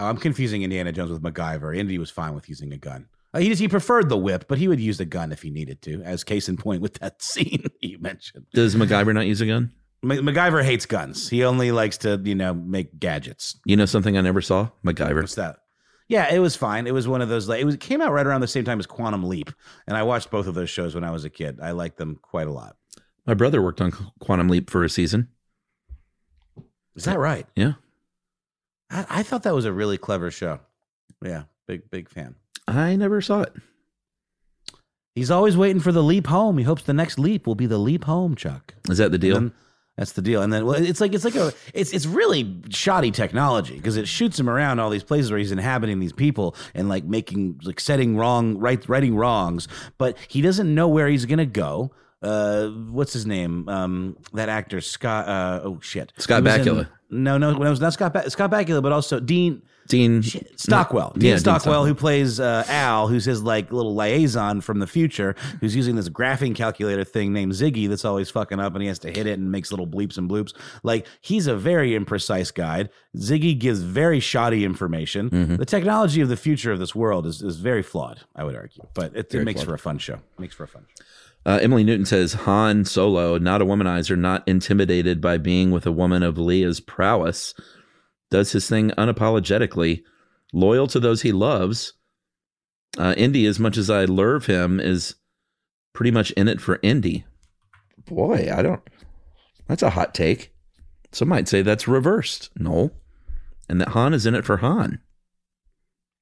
I'm 0.00 0.16
confusing 0.16 0.62
Indiana 0.62 0.90
Jones 0.90 1.10
with 1.10 1.22
MacGyver. 1.22 1.76
Indy 1.76 1.98
was 1.98 2.10
fine 2.10 2.34
with 2.34 2.48
using 2.48 2.72
a 2.72 2.76
gun. 2.76 3.06
Uh, 3.32 3.38
he 3.38 3.48
just, 3.48 3.60
he 3.60 3.68
preferred 3.68 4.08
the 4.08 4.16
whip, 4.16 4.46
but 4.48 4.58
he 4.58 4.66
would 4.68 4.80
use 4.80 4.98
the 4.98 5.04
gun 5.04 5.30
if 5.30 5.42
he 5.42 5.50
needed 5.50 5.80
to, 5.82 6.02
as 6.02 6.24
case 6.24 6.48
in 6.48 6.56
point 6.56 6.82
with 6.82 6.94
that 6.94 7.22
scene 7.22 7.64
you 7.80 7.98
mentioned. 7.98 8.46
Does 8.52 8.74
MacGyver 8.74 9.14
not 9.14 9.26
use 9.26 9.40
a 9.40 9.46
gun? 9.46 9.72
Ma- 10.02 10.16
MacGyver 10.16 10.64
hates 10.64 10.86
guns. 10.86 11.28
He 11.28 11.44
only 11.44 11.70
likes 11.72 11.98
to, 11.98 12.20
you 12.24 12.34
know, 12.34 12.54
make 12.54 12.98
gadgets. 12.98 13.56
You 13.64 13.76
know 13.76 13.86
something 13.86 14.16
I 14.16 14.20
never 14.22 14.40
saw? 14.40 14.70
MacGyver. 14.84 15.20
What's 15.20 15.34
that? 15.36 15.56
Yeah, 16.08 16.34
it 16.34 16.40
was 16.40 16.56
fine. 16.56 16.88
It 16.88 16.94
was 16.94 17.06
one 17.06 17.22
of 17.22 17.28
those. 17.28 17.48
Like, 17.48 17.60
it 17.60 17.64
was 17.64 17.76
it 17.76 17.80
came 17.80 18.00
out 18.00 18.10
right 18.12 18.26
around 18.26 18.40
the 18.40 18.48
same 18.48 18.64
time 18.64 18.80
as 18.80 18.86
Quantum 18.86 19.22
Leap, 19.22 19.52
and 19.86 19.96
I 19.96 20.02
watched 20.02 20.30
both 20.32 20.48
of 20.48 20.54
those 20.56 20.68
shows 20.68 20.92
when 20.92 21.04
I 21.04 21.12
was 21.12 21.24
a 21.24 21.30
kid. 21.30 21.60
I 21.62 21.70
liked 21.70 21.98
them 21.98 22.18
quite 22.20 22.48
a 22.48 22.52
lot. 22.52 22.76
My 23.26 23.34
brother 23.34 23.62
worked 23.62 23.80
on 23.80 23.92
Quantum 24.18 24.48
Leap 24.48 24.70
for 24.70 24.82
a 24.82 24.88
season. 24.88 25.28
Is 26.96 27.04
that 27.04 27.18
right? 27.20 27.46
Yeah. 27.54 27.74
I, 28.90 29.06
I 29.08 29.22
thought 29.22 29.44
that 29.44 29.54
was 29.54 29.66
a 29.66 29.72
really 29.72 29.98
clever 29.98 30.32
show. 30.32 30.58
Yeah, 31.24 31.44
big 31.68 31.88
big 31.92 32.08
fan. 32.08 32.34
I 32.70 32.96
never 32.96 33.20
saw 33.20 33.42
it. 33.42 33.52
He's 35.14 35.30
always 35.30 35.56
waiting 35.56 35.80
for 35.80 35.92
the 35.92 36.02
leap 36.02 36.26
home. 36.28 36.56
He 36.58 36.64
hopes 36.64 36.82
the 36.84 36.92
next 36.92 37.18
leap 37.18 37.46
will 37.46 37.54
be 37.56 37.66
the 37.66 37.78
leap 37.78 38.04
home, 38.04 38.36
Chuck. 38.36 38.74
Is 38.88 38.98
that 38.98 39.10
the 39.10 39.18
deal? 39.18 39.34
Then- 39.34 39.52
that's 39.96 40.12
the 40.12 40.22
deal. 40.22 40.40
And 40.40 40.50
then 40.50 40.64
well, 40.64 40.76
it's 40.82 41.00
like 41.00 41.12
it's 41.12 41.26
like 41.26 41.34
a 41.34 41.52
it's 41.74 41.92
it's 41.92 42.06
really 42.06 42.56
shoddy 42.70 43.10
technology 43.10 43.74
because 43.74 43.98
it 43.98 44.08
shoots 44.08 44.40
him 44.40 44.48
around 44.48 44.78
all 44.78 44.88
these 44.88 45.04
places 45.04 45.30
where 45.30 45.38
he's 45.38 45.52
inhabiting 45.52 46.00
these 46.00 46.14
people 46.14 46.56
and 46.72 46.88
like 46.88 47.04
making 47.04 47.60
like 47.64 47.78
setting 47.80 48.16
wrong 48.16 48.56
right 48.56 48.88
righting 48.88 49.14
wrongs, 49.14 49.68
but 49.98 50.16
he 50.28 50.40
doesn't 50.40 50.74
know 50.74 50.88
where 50.88 51.06
he's 51.06 51.26
gonna 51.26 51.44
go. 51.44 51.90
Uh, 52.22 52.68
what's 52.68 53.12
his 53.12 53.26
name? 53.26 53.68
Um, 53.68 54.16
that 54.32 54.48
actor 54.48 54.80
Scott. 54.80 55.28
Uh, 55.28 55.60
oh 55.64 55.78
shit, 55.82 56.14
Scott 56.16 56.44
was 56.44 56.54
in- 56.54 56.64
Bakula. 56.64 56.88
No, 57.10 57.38
no, 57.38 57.52
no, 57.52 57.66
it 57.66 57.70
was 57.70 57.80
not 57.80 57.92
Scott. 57.92 58.12
Ba- 58.12 58.30
Scott 58.30 58.50
Bakula, 58.50 58.82
but 58.82 58.92
also 58.92 59.20
Dean. 59.20 59.62
Dean 59.88 60.22
Shit, 60.22 60.60
Stockwell. 60.60 61.12
Dean 61.14 61.22
Yeah, 61.30 61.30
Dean 61.32 61.38
Stockwell, 61.40 61.60
Stockwell. 61.60 61.84
who 61.86 61.94
plays 61.96 62.38
uh, 62.38 62.62
Al, 62.68 63.08
who's 63.08 63.24
his 63.24 63.42
like 63.42 63.72
little 63.72 63.96
liaison 63.96 64.60
from 64.60 64.78
the 64.78 64.86
future, 64.86 65.34
who's 65.60 65.74
using 65.74 65.96
this 65.96 66.08
graphing 66.08 66.54
calculator 66.54 67.02
thing 67.02 67.32
named 67.32 67.52
Ziggy 67.52 67.88
that's 67.88 68.04
always 68.04 68.30
fucking 68.30 68.60
up, 68.60 68.72
and 68.74 68.82
he 68.82 68.88
has 68.88 69.00
to 69.00 69.08
hit 69.10 69.26
it 69.26 69.40
and 69.40 69.50
makes 69.50 69.72
little 69.72 69.88
bleeps 69.88 70.16
and 70.16 70.30
bloops. 70.30 70.54
Like 70.84 71.08
he's 71.20 71.48
a 71.48 71.56
very 71.56 71.98
imprecise 71.98 72.54
guide. 72.54 72.90
Ziggy 73.16 73.58
gives 73.58 73.80
very 73.80 74.20
shoddy 74.20 74.64
information. 74.64 75.28
Mm-hmm. 75.30 75.56
The 75.56 75.66
technology 75.66 76.20
of 76.20 76.28
the 76.28 76.36
future 76.36 76.70
of 76.70 76.78
this 76.78 76.94
world 76.94 77.26
is, 77.26 77.42
is 77.42 77.56
very 77.56 77.82
flawed, 77.82 78.20
I 78.36 78.44
would 78.44 78.54
argue, 78.54 78.86
but 78.94 79.16
it, 79.16 79.34
it 79.34 79.42
makes 79.44 79.60
flawed. 79.62 79.68
for 79.70 79.74
a 79.74 79.78
fun 79.78 79.98
show. 79.98 80.20
Makes 80.38 80.54
for 80.54 80.62
a 80.64 80.68
fun 80.68 80.84
show. 80.96 81.04
Uh, 81.46 81.58
Emily 81.62 81.84
Newton 81.84 82.04
says 82.04 82.34
Han 82.34 82.84
Solo, 82.84 83.38
not 83.38 83.62
a 83.62 83.64
womanizer, 83.64 84.18
not 84.18 84.46
intimidated 84.46 85.20
by 85.20 85.38
being 85.38 85.70
with 85.70 85.86
a 85.86 85.92
woman 85.92 86.22
of 86.22 86.34
Leia's 86.36 86.80
prowess, 86.80 87.54
does 88.30 88.52
his 88.52 88.68
thing 88.68 88.90
unapologetically, 88.90 90.02
loyal 90.52 90.86
to 90.88 91.00
those 91.00 91.22
he 91.22 91.32
loves. 91.32 91.94
Uh, 92.98 93.14
Indy, 93.16 93.46
as 93.46 93.58
much 93.58 93.76
as 93.76 93.88
I 93.88 94.04
love 94.04 94.46
him, 94.46 94.78
is 94.80 95.14
pretty 95.94 96.10
much 96.10 96.30
in 96.32 96.46
it 96.48 96.60
for 96.60 96.78
Indy. 96.82 97.24
Boy, 98.06 98.50
I 98.52 98.62
don't. 98.62 98.82
That's 99.66 99.82
a 99.82 99.90
hot 99.90 100.14
take. 100.14 100.52
Some 101.12 101.28
might 101.28 101.48
say 101.48 101.62
that's 101.62 101.88
reversed. 101.88 102.50
No, 102.56 102.90
and 103.68 103.80
that 103.80 103.88
Han 103.90 104.12
is 104.14 104.26
in 104.26 104.34
it 104.34 104.44
for 104.44 104.58
Han. 104.58 105.00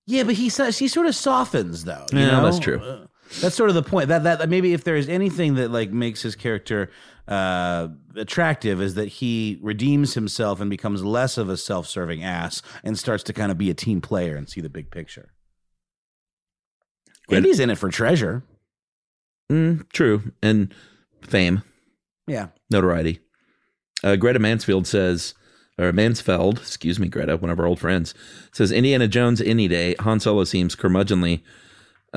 Yeah, 0.06 0.22
but 0.22 0.34
he 0.36 0.48
says 0.48 0.78
he 0.78 0.88
sort 0.88 1.06
of 1.06 1.14
softens 1.14 1.84
though. 1.84 2.06
You 2.12 2.20
Yeah, 2.20 2.30
know? 2.30 2.44
that's 2.44 2.58
true. 2.58 3.06
That's 3.40 3.54
sort 3.54 3.68
of 3.70 3.74
the 3.74 3.82
point. 3.82 4.08
That 4.08 4.22
that 4.24 4.48
maybe 4.48 4.72
if 4.72 4.84
there's 4.84 5.08
anything 5.08 5.54
that 5.56 5.70
like 5.70 5.90
makes 5.90 6.22
his 6.22 6.34
character 6.34 6.90
uh, 7.28 7.88
attractive 8.16 8.80
is 8.80 8.94
that 8.94 9.06
he 9.08 9.58
redeems 9.60 10.14
himself 10.14 10.60
and 10.60 10.70
becomes 10.70 11.04
less 11.04 11.36
of 11.36 11.48
a 11.50 11.56
self-serving 11.58 12.24
ass 12.24 12.62
and 12.82 12.98
starts 12.98 13.22
to 13.24 13.32
kind 13.34 13.52
of 13.52 13.58
be 13.58 13.68
a 13.70 13.74
team 13.74 14.00
player 14.00 14.34
and 14.34 14.48
see 14.48 14.60
the 14.62 14.70
big 14.70 14.90
picture. 14.90 15.32
Great. 17.28 17.38
Indy's 17.38 17.60
in 17.60 17.68
it 17.70 17.76
for 17.76 17.90
treasure. 17.90 18.42
Mm, 19.52 19.90
true. 19.92 20.32
And 20.42 20.72
fame, 21.22 21.62
Yeah. 22.26 22.48
notoriety. 22.70 23.20
Uh, 24.02 24.16
Greta 24.16 24.38
Mansfield 24.38 24.86
says, 24.86 25.34
or 25.78 25.92
Mansfeld, 25.92 26.58
excuse 26.58 26.98
me, 26.98 27.08
Greta, 27.08 27.36
one 27.36 27.50
of 27.50 27.58
our 27.60 27.66
old 27.66 27.78
friends, 27.80 28.14
says 28.52 28.72
Indiana 28.72 29.06
Jones 29.08 29.40
any 29.42 29.68
day. 29.68 29.94
Han 30.00 30.20
Solo 30.20 30.44
seems 30.44 30.74
curmudgeonly 30.74 31.42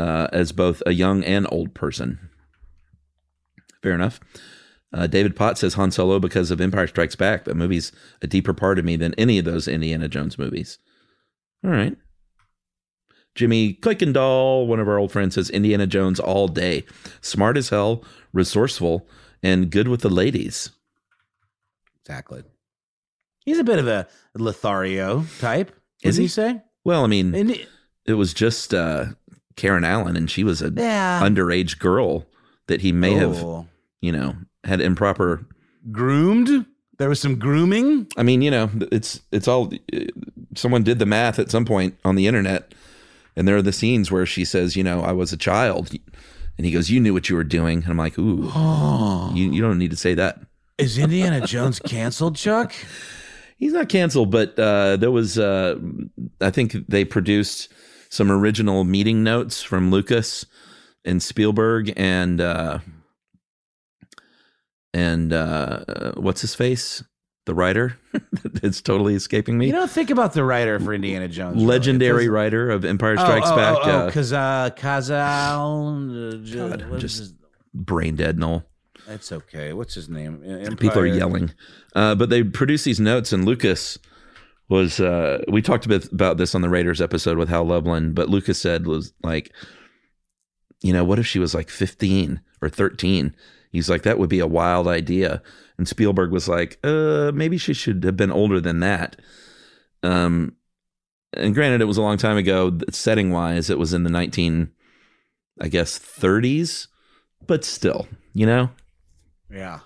uh, 0.01 0.27
as 0.33 0.51
both 0.51 0.81
a 0.87 0.93
young 0.93 1.23
and 1.23 1.45
old 1.51 1.75
person. 1.75 2.17
Fair 3.83 3.93
enough. 3.93 4.19
Uh, 4.91 5.05
David 5.07 5.35
Potts 5.35 5.61
says 5.61 5.75
Han 5.75 5.91
Solo 5.91 6.19
because 6.19 6.49
of 6.49 6.59
Empire 6.59 6.87
Strikes 6.87 7.15
Back. 7.15 7.45
That 7.45 7.55
movie's 7.55 7.91
a 8.21 8.27
deeper 8.27 8.53
part 8.53 8.79
of 8.79 8.85
me 8.85 8.95
than 8.95 9.13
any 9.13 9.37
of 9.37 9.45
those 9.45 9.67
Indiana 9.67 10.07
Jones 10.07 10.39
movies. 10.39 10.79
All 11.63 11.69
right. 11.69 11.95
Jimmy 13.35 13.75
Kuykendall, 13.75 14.65
one 14.67 14.79
of 14.79 14.87
our 14.89 14.97
old 14.97 15.11
friends, 15.11 15.35
says 15.35 15.49
Indiana 15.51 15.85
Jones 15.87 16.19
all 16.19 16.47
day. 16.47 16.83
Smart 17.21 17.55
as 17.55 17.69
hell, 17.69 18.03
resourceful, 18.33 19.07
and 19.43 19.69
good 19.69 19.87
with 19.87 20.01
the 20.01 20.09
ladies. 20.09 20.71
Exactly. 22.03 22.43
He's 23.45 23.59
a 23.59 23.63
bit 23.63 23.79
of 23.79 23.87
a 23.87 24.07
Lothario 24.35 25.25
type. 25.39 25.71
Is 26.03 26.17
he 26.17 26.23
he? 26.23 26.27
say? 26.27 26.61
Well, 26.83 27.03
I 27.03 27.07
mean, 27.07 27.35
And 27.35 27.67
it 28.05 28.15
was 28.15 28.33
just 28.33 28.73
uh, 28.73 29.05
Karen 29.55 29.83
Allen, 29.83 30.15
and 30.17 30.29
she 30.29 30.43
was 30.43 30.61
a 30.61 30.71
yeah. 30.75 31.19
underage 31.21 31.79
girl 31.79 32.25
that 32.67 32.81
he 32.81 32.91
may 32.91 33.13
have, 33.13 33.43
Oh. 33.43 33.67
you 34.01 34.11
know, 34.11 34.35
had 34.63 34.81
improper. 34.81 35.45
groomed. 35.91 36.65
There 36.97 37.09
was 37.09 37.19
some 37.19 37.39
grooming. 37.39 38.07
I 38.17 38.23
mean, 38.23 38.41
you 38.43 38.51
know, 38.51 38.69
it's 38.91 39.21
it's 39.31 39.47
all. 39.47 39.71
Someone 40.55 40.83
did 40.83 40.99
the 40.99 41.05
math 41.05 41.39
at 41.39 41.49
some 41.49 41.65
point 41.65 41.97
on 42.05 42.15
the 42.15 42.27
internet, 42.27 42.73
and 43.35 43.47
there 43.47 43.55
are 43.57 43.61
the 43.61 43.71
scenes 43.73 44.11
where 44.11 44.25
she 44.25 44.45
says, 44.45 44.75
you 44.75 44.83
know, 44.83 45.01
I 45.01 45.11
was 45.11 45.33
a 45.33 45.37
child, 45.37 45.91
and 46.57 46.65
he 46.65 46.71
goes, 46.71 46.89
you 46.91 46.99
knew 46.99 47.13
what 47.13 47.27
you 47.29 47.35
were 47.35 47.43
doing, 47.43 47.79
and 47.81 47.87
I'm 47.87 47.97
like, 47.97 48.19
ooh, 48.19 48.43
Oh. 48.53 49.31
you 49.35 49.51
you 49.51 49.61
don't 49.61 49.79
need 49.79 49.91
to 49.91 49.97
say 49.97 50.13
that. 50.13 50.39
Is 50.77 50.97
Indiana 50.97 51.45
Jones 51.47 51.79
canceled, 51.85 52.35
Chuck? 52.35 52.73
He's 53.57 53.73
not 53.73 53.89
canceled, 53.89 54.31
but 54.31 54.57
uh, 54.57 54.97
there 54.97 55.11
was, 55.11 55.37
uh, 55.37 55.77
I 56.39 56.49
think 56.49 56.73
they 56.87 57.05
produced 57.05 57.69
some 58.11 58.29
original 58.29 58.83
meeting 58.83 59.23
notes 59.23 59.63
from 59.63 59.89
Lucas 59.89 60.45
and 61.05 61.23
Spielberg 61.23 61.91
and 61.95 62.39
uh, 62.39 62.79
and 64.93 65.31
uh, 65.33 65.83
uh, 65.87 66.11
what's 66.17 66.41
his 66.41 66.53
face, 66.53 67.03
the 67.45 67.55
writer. 67.55 67.97
it's 68.61 68.81
totally 68.81 69.15
escaping 69.15 69.57
me. 69.57 69.67
You 69.67 69.71
don't 69.71 69.89
think 69.89 70.09
about 70.09 70.33
the 70.33 70.43
writer 70.43 70.79
for 70.79 70.93
Indiana 70.93 71.29
Jones. 71.29 71.55
really. 71.55 71.65
Legendary 71.67 72.27
writer 72.27 72.69
of 72.69 72.83
Empire 72.83 73.15
Oh, 73.17 73.23
Strikes 73.23 73.49
oh, 73.49 73.55
Back. 73.55 73.77
Oh, 73.77 73.89
uh, 73.89 74.05
because 74.07 74.33
uh, 74.33 74.69
Kazal. 74.75 76.33
Uh, 76.33 76.77
God, 76.77 76.99
just- 76.99 77.33
brain 77.73 78.17
dead, 78.17 78.37
Noel. 78.37 78.65
it's 79.07 79.31
okay. 79.31 79.71
What's 79.71 79.93
his 79.95 80.09
name? 80.09 80.43
Uh, 80.45 80.75
People 80.75 80.99
are 80.99 81.05
yelling. 81.05 81.53
Uh, 81.95 82.15
but 82.15 82.29
they 82.29 82.43
produce 82.43 82.83
these 82.83 82.99
notes, 82.99 83.31
and 83.31 83.45
Lucas 83.45 83.97
was. 84.71 84.99
Uh, 84.99 85.43
we 85.47 85.61
talked 85.61 85.85
a 85.85 85.89
bit 85.89 86.11
about 86.11 86.37
this 86.37 86.55
on 86.55 86.61
the 86.61 86.69
Raiders 86.69 87.01
episode 87.01 87.37
with 87.37 87.49
Hal 87.49 87.65
Lublin, 87.65 88.13
but 88.13 88.29
Lucas 88.29 88.59
said 88.59 88.87
was 88.87 89.13
like, 89.21 89.51
you 90.81 90.93
know, 90.93 91.03
what 91.03 91.19
if 91.19 91.27
she 91.27 91.39
was 91.39 91.53
like 91.53 91.69
15 91.69 92.41
or 92.61 92.69
13? 92.69 93.35
He's 93.71 93.89
like, 93.89 94.01
that 94.03 94.17
would 94.17 94.29
be 94.29 94.39
a 94.39 94.47
wild 94.47 94.87
idea. 94.87 95.41
And 95.77 95.87
Spielberg 95.87 96.31
was 96.31 96.47
like, 96.47 96.79
uh, 96.83 97.31
maybe 97.33 97.57
she 97.57 97.73
should 97.73 98.03
have 98.03 98.17
been 98.17 98.31
older 98.31 98.59
than 98.59 98.79
that. 98.79 99.17
Um, 100.03 100.55
and 101.33 101.53
granted, 101.53 101.81
it 101.81 101.85
was 101.85 101.97
a 101.97 102.01
long 102.01 102.17
time 102.17 102.37
ago. 102.37 102.77
Setting 102.89 103.31
wise, 103.31 103.69
it 103.69 103.79
was 103.79 103.93
in 103.93 104.03
the 104.03 104.09
19, 104.09 104.71
I 105.61 105.67
guess, 105.67 105.97
30s, 105.97 106.87
but 107.47 107.63
still, 107.63 108.07
you 108.33 108.45
know, 108.45 108.71
Yeah. 109.49 109.79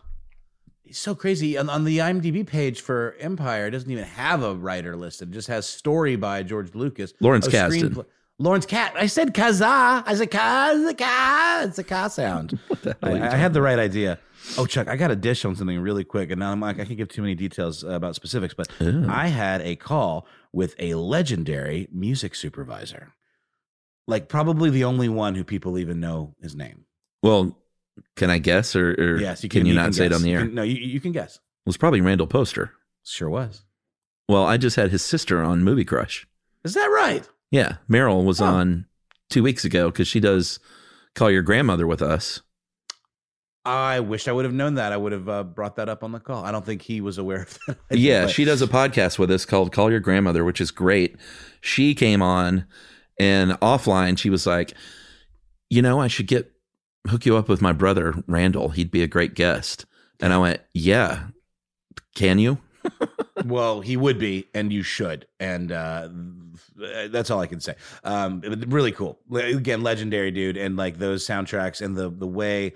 So 0.95 1.13
crazy. 1.13 1.57
On, 1.57 1.69
on 1.69 1.83
the 1.83 1.97
IMDb 1.99 2.45
page 2.47 2.81
for 2.81 3.15
Empire, 3.19 3.67
it 3.67 3.71
doesn't 3.71 3.89
even 3.91 4.05
have 4.05 4.43
a 4.43 4.55
writer 4.55 4.95
listed. 4.95 5.29
It 5.29 5.33
just 5.33 5.47
has 5.49 5.65
story 5.65 6.15
by 6.15 6.41
George 6.43 6.73
Lucas. 6.73 7.13
Lawrence 7.19 7.47
Oh, 7.47 7.51
Kasdan. 7.51 7.89
screenplay- 7.89 8.05
Lawrence 8.37 8.65
Cat. 8.65 8.93
I 8.97 9.05
said 9.07 9.33
Kazaa. 9.33 10.03
I 10.05 10.13
said 10.15 10.29
Kaz, 10.31 10.91
Kaz. 10.95 11.67
It's 11.69 11.79
a 11.79 11.83
Ka 11.83 12.07
sound. 12.09 12.59
I, 13.01 13.11
I 13.29 13.35
had 13.35 13.53
the 13.53 13.61
right 13.61 13.79
idea. 13.79 14.19
Oh, 14.57 14.65
Chuck, 14.65 14.87
I 14.89 14.95
got 14.97 15.09
a 15.09 15.15
dish 15.15 15.43
on 15.45 15.55
something 15.55 15.79
really 15.79 16.03
quick, 16.03 16.31
and 16.31 16.39
now 16.39 16.51
I'm 16.51 16.59
like, 16.59 16.79
I 16.79 16.85
can't 16.85 16.97
give 16.97 17.07
too 17.07 17.21
many 17.21 17.33
details 17.35 17.83
about 17.83 18.13
specifics, 18.15 18.53
but 18.53 18.67
I 18.81 19.27
had 19.27 19.61
a 19.61 19.75
call 19.77 20.27
with 20.53 20.75
a 20.79 20.95
legendary 20.95 21.87
music 21.91 22.35
supervisor, 22.35 23.13
like 24.07 24.27
probably 24.29 24.69
the 24.69 24.83
only 24.83 25.09
one 25.09 25.35
who 25.35 25.43
people 25.43 25.77
even 25.79 25.99
know 25.99 26.35
his 26.41 26.55
name. 26.55 26.85
Well, 27.23 27.57
can 28.15 28.29
I 28.29 28.37
guess, 28.37 28.75
or, 28.75 28.91
or 28.93 29.17
Yes, 29.19 29.43
you 29.43 29.49
can, 29.49 29.61
can. 29.61 29.67
you, 29.67 29.73
not 29.73 29.93
say 29.95 30.05
it 30.07 30.13
on 30.13 30.21
the 30.21 30.29
You 30.29 30.35
air? 30.37 30.45
can- 30.45 30.55
no, 30.55 30.63
you, 30.63 30.75
you 30.75 30.99
can 30.99 31.11
guess. 31.11 31.35
It 31.35 31.41
was 31.69 31.77
probably 31.77 32.01
Randall 32.01 32.27
Poster. 32.27 32.71
Sure 33.03 33.29
was. 33.29 33.63
Well, 34.27 34.45
I 34.45 34.57
just 34.57 34.75
had 34.75 34.91
his 34.91 35.03
sister 35.03 35.41
on 35.43 35.63
Movie 35.63 35.85
Crush. 35.85 36.27
Is 36.63 36.73
that 36.73 36.85
right? 36.87 37.27
Yeah, 37.51 37.77
Meryl 37.89 38.23
was 38.25 38.39
Huh. 38.39 38.45
on 38.45 38.85
two 39.29 39.43
weeks 39.43 39.63
ago 39.65 39.89
because 39.91 40.07
she 40.07 40.19
does 40.19 40.59
call 41.13 41.29
your 41.29 41.41
grandmother 41.43 41.85
with 41.87 42.01
us. 42.01 42.41
I 43.67 43.99
wish 43.99 44.27
I 44.27 44.31
would 44.31 44.45
have 44.45 44.53
known 44.53 44.75
that. 44.75 44.91
I 44.93 44.97
would 44.97 45.11
have 45.11 45.27
uh, 45.27 45.43
brought 45.43 45.77
that 45.77 45.89
up 45.89 46.03
on 46.03 46.11
the 46.11 46.19
call. 46.19 46.43
I 46.45 46.51
don't 46.51 46.63
think 46.65 46.83
he 46.83 47.01
was 47.01 47.17
aware 47.17 47.43
of 47.43 47.57
that. 47.67 47.97
yeah, 47.97 48.25
But- 48.25 48.31
she 48.31 48.45
does 48.45 48.61
a 48.61 48.67
podcast 48.67 49.17
with 49.17 49.31
us 49.31 49.45
called 49.45 49.71
Call 49.71 49.89
Your 49.89 49.99
Grandmother, 49.99 50.43
which 50.43 50.61
is 50.61 50.69
great. 50.71 51.15
She 51.61 51.95
came 51.95 52.21
on 52.21 52.65
and 53.19 53.51
offline, 53.61 54.17
she 54.17 54.29
was 54.29 54.45
like, 54.45 54.73
you 55.69 55.81
know, 55.81 55.99
I 55.99 56.07
should 56.07 56.27
get 56.27 56.51
hook 57.07 57.25
you 57.25 57.37
up 57.37 57.47
with 57.49 57.61
my 57.61 57.71
brother 57.71 58.13
Randall. 58.27 58.69
He'd 58.69 58.91
be 58.91 59.03
a 59.03 59.07
great 59.07 59.33
guest. 59.35 59.85
And 60.19 60.31
I 60.33 60.37
went, 60.37 60.61
yeah. 60.73 61.27
Can 62.15 62.39
you? 62.39 62.59
Well, 63.45 63.81
he 63.81 63.95
would 63.97 64.17
be, 64.17 64.47
and 64.55 64.71
you 64.71 64.81
should, 64.81 65.27
and 65.39 65.71
uh, 65.71 66.07
that's 67.09 67.29
all 67.29 67.41
I 67.41 67.47
can 67.47 67.59
say. 67.59 67.75
Um, 68.03 68.41
really 68.67 68.91
cool. 68.93 69.19
Again, 69.31 69.81
legendary 69.83 70.31
dude, 70.31 70.55
and 70.57 70.77
like 70.77 70.97
those 70.97 71.27
soundtracks 71.27 71.81
and 71.81 71.95
the 71.97 72.09
the 72.09 72.25
way 72.25 72.73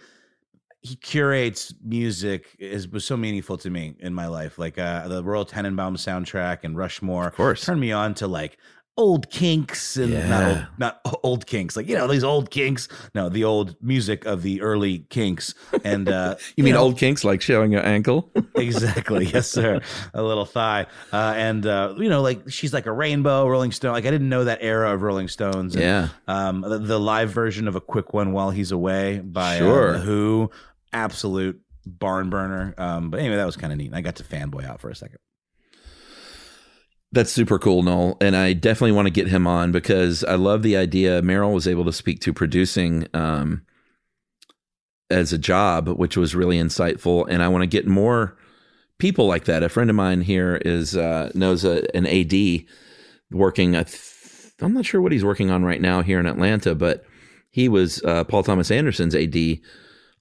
he 0.81 0.95
curates 0.97 1.73
music 1.83 2.55
is 2.59 2.87
was 2.89 3.05
so 3.05 3.15
meaningful 3.17 3.57
to 3.59 3.69
me 3.69 3.95
in 3.99 4.13
my 4.13 4.27
life. 4.27 4.59
Like 4.59 4.77
uh, 4.77 5.07
the 5.07 5.23
Royal 5.23 5.45
Tenenbaum 5.45 5.95
soundtrack 5.95 6.59
and 6.63 6.77
Rushmore, 6.77 7.27
Of 7.27 7.35
course. 7.35 7.65
turned 7.65 7.79
me 7.81 7.91
on 7.93 8.13
to 8.15 8.27
like 8.27 8.57
old 8.99 9.29
kinks 9.31 9.95
and 9.97 10.11
not 10.29 10.43
old, 10.49 10.67
not 10.77 11.01
old 11.23 11.45
kinks, 11.45 11.75
like 11.77 11.87
you 11.87 11.95
know 11.95 12.05
these 12.07 12.23
old 12.23 12.51
kinks. 12.51 12.87
No, 13.15 13.29
the 13.29 13.43
old 13.45 13.75
music 13.81 14.25
of 14.25 14.43
the 14.43 14.61
early 14.61 14.99
kinks, 15.09 15.55
and 15.83 16.09
uh, 16.09 16.35
You 16.57 16.63
mean 16.63 16.73
know, 16.73 16.81
old 16.81 16.97
kinks 16.97 17.23
like 17.23 17.41
showing 17.41 17.71
your 17.71 17.85
ankle? 17.85 18.31
exactly. 18.55 19.25
Yes 19.25 19.49
sir. 19.49 19.79
A 20.13 20.21
little 20.21 20.45
thigh. 20.45 20.85
Uh, 21.13 21.33
and 21.37 21.65
uh, 21.65 21.95
you 21.97 22.09
know 22.09 22.21
like 22.21 22.49
she's 22.49 22.73
like 22.73 22.85
a 22.85 22.91
rainbow 22.91 23.47
rolling 23.47 23.71
stone. 23.71 23.93
Like 23.93 24.05
i 24.05 24.11
didn't 24.11 24.29
know 24.29 24.43
that 24.43 24.59
era 24.61 24.93
of 24.93 25.01
rolling 25.01 25.29
stones. 25.29 25.75
And, 25.75 25.83
Yeah. 25.83 26.09
um 26.27 26.61
the, 26.61 26.77
the 26.79 26.99
live 26.99 27.31
version 27.31 27.67
of 27.67 27.75
a 27.75 27.81
quick 27.81 28.13
one 28.13 28.33
while 28.33 28.51
he's 28.51 28.71
away 28.71 29.19
by 29.19 29.55
uh, 29.55 29.59
Sure. 29.59 29.91
The 29.93 29.99
who. 29.99 30.51
Absolute 30.91 31.61
barn 31.85 32.29
burner. 32.29 32.73
Um 32.77 33.09
but 33.11 33.19
anyway 33.21 33.37
that 33.37 33.45
was 33.45 33.55
kind 33.55 33.71
of 33.71 33.77
neat. 33.79 33.93
I 33.93 34.01
got 34.01 34.15
to 34.17 34.23
fanboy 34.23 34.65
out 34.65 34.81
for 34.81 34.89
a 34.89 34.95
second 34.95 35.19
That's 37.11 37.31
super 37.31 37.57
cool, 37.57 37.81
Noel. 37.81 38.17
And 38.21 38.35
I 38.35 38.53
definitely 38.53 38.91
want 38.91 39.07
to 39.07 39.13
get 39.13 39.27
him 39.27 39.47
on 39.47 39.71
because 39.71 40.23
I 40.23 40.35
love 40.35 40.61
the 40.61 40.77
idea. 40.77 41.21
Meryl 41.21 41.53
was 41.53 41.67
able 41.67 41.85
to 41.85 41.93
speak 41.93 42.19
to 42.21 42.33
producing 42.33 43.07
um, 43.15 43.63
as 45.09 45.33
a 45.33 45.39
job, 45.39 45.87
which 45.87 46.15
was 46.15 46.35
really 46.35 46.57
insightful. 46.57 47.25
And 47.27 47.41
I 47.41 47.47
want 47.47 47.63
to 47.63 47.67
get 47.67 47.87
more 47.87 48.37
people 48.99 49.25
like 49.25 49.45
that. 49.45 49.63
A 49.63 49.69
friend 49.69 49.89
of 49.89 49.95
mine 49.95 50.21
here 50.21 50.57
is 50.63 50.95
uh, 50.95 51.31
knows 51.33 51.65
a, 51.65 51.83
an 51.95 52.05
AD 52.05 52.65
working. 53.31 53.75
I 53.75 53.83
th- 53.83 54.53
I'm 54.61 54.73
not 54.73 54.85
sure 54.85 55.01
what 55.01 55.11
he's 55.11 55.25
working 55.25 55.49
on 55.49 55.63
right 55.63 55.81
now 55.81 56.03
here 56.03 56.19
in 56.19 56.27
Atlanta, 56.27 56.75
but 56.75 57.05
he 57.49 57.67
was 57.69 58.03
uh, 58.03 58.23
Paul 58.25 58.43
Thomas 58.43 58.69
Anderson's 58.69 59.15
AD 59.15 59.35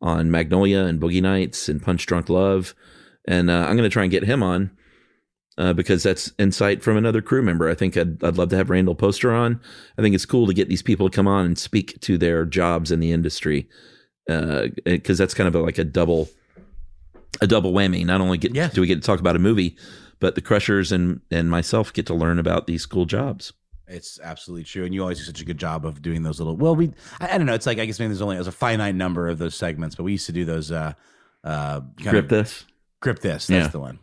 on 0.00 0.30
Magnolia 0.30 0.84
and 0.84 1.00
Boogie 1.00 1.20
Nights 1.20 1.68
and 1.68 1.82
Punch 1.82 2.06
Drunk 2.06 2.30
Love. 2.30 2.74
And 3.26 3.50
uh, 3.50 3.66
I'm 3.68 3.76
going 3.76 3.88
to 3.88 3.92
try 3.92 4.04
and 4.04 4.10
get 4.12 4.24
him 4.24 4.42
on 4.42 4.70
uh, 5.58 5.72
because 5.74 6.02
that's 6.02 6.32
insight 6.38 6.82
from 6.82 6.96
another 6.96 7.20
crew 7.20 7.42
member. 7.42 7.68
I 7.68 7.74
think 7.74 7.96
I'd, 7.96 8.22
I'd 8.24 8.38
love 8.38 8.48
to 8.50 8.56
have 8.56 8.70
Randall 8.70 8.94
Poster 8.94 9.32
on. 9.32 9.60
I 9.98 10.02
think 10.02 10.14
it's 10.14 10.24
cool 10.24 10.46
to 10.46 10.54
get 10.54 10.68
these 10.70 10.82
people 10.82 11.10
to 11.10 11.14
come 11.14 11.28
on 11.28 11.44
and 11.44 11.58
speak 11.58 12.00
to 12.02 12.16
their 12.16 12.44
jobs 12.46 12.90
in 12.90 13.00
the 13.00 13.12
industry 13.12 13.68
because 14.26 15.18
that's 15.18 15.34
kind 15.34 15.48
of 15.48 15.54
a, 15.54 15.60
like 15.60 15.78
a 15.78 15.84
double 15.84 16.28
a 17.40 17.46
double 17.46 17.72
whammy. 17.72 18.04
Not 18.04 18.20
only 18.20 18.38
get 18.38 18.54
Yes. 18.54 18.72
do 18.74 18.80
we 18.80 18.86
get 18.86 18.96
to 18.96 19.00
talk 19.06 19.20
about 19.20 19.36
a 19.36 19.38
movie, 19.38 19.76
but 20.20 20.34
the 20.34 20.40
Crushers 20.40 20.92
and 20.92 21.20
and 21.30 21.50
myself 21.50 21.92
get 21.92 22.06
to 22.06 22.14
learn 22.14 22.38
about 22.38 22.66
these 22.66 22.86
cool 22.86 23.04
jobs. 23.04 23.52
It's 23.90 24.20
absolutely 24.22 24.64
true, 24.64 24.84
and 24.84 24.92
you 24.94 25.00
always 25.00 25.18
do 25.18 25.24
such 25.24 25.40
a 25.40 25.44
good 25.46 25.56
job 25.58 25.86
of 25.86 26.02
doing 26.02 26.22
those 26.22 26.38
little. 26.38 26.56
Well, 26.56 26.76
we 26.76 26.92
I, 27.20 27.34
I 27.34 27.38
don't 27.38 27.46
know. 27.46 27.54
It's 27.54 27.64
like 27.66 27.78
I 27.78 27.86
guess 27.86 27.98
maybe 27.98 28.08
there's 28.08 28.20
only 28.20 28.36
there's 28.36 28.46
a 28.48 28.52
finite 28.52 28.94
number 28.94 29.28
of 29.28 29.38
those 29.38 29.54
segments, 29.54 29.96
but 29.96 30.02
we 30.04 30.12
used 30.12 30.26
to 30.26 30.32
do 30.32 30.44
those. 30.44 30.70
uh 30.70 30.92
uh 31.44 31.80
kind 31.80 32.10
Grip 32.10 32.24
of, 32.24 32.28
this. 32.28 32.64
Grip 33.00 33.20
this. 33.20 33.46
That's 33.46 33.66
Yeah. 33.66 33.68
the 33.68 33.80
one. 33.80 33.98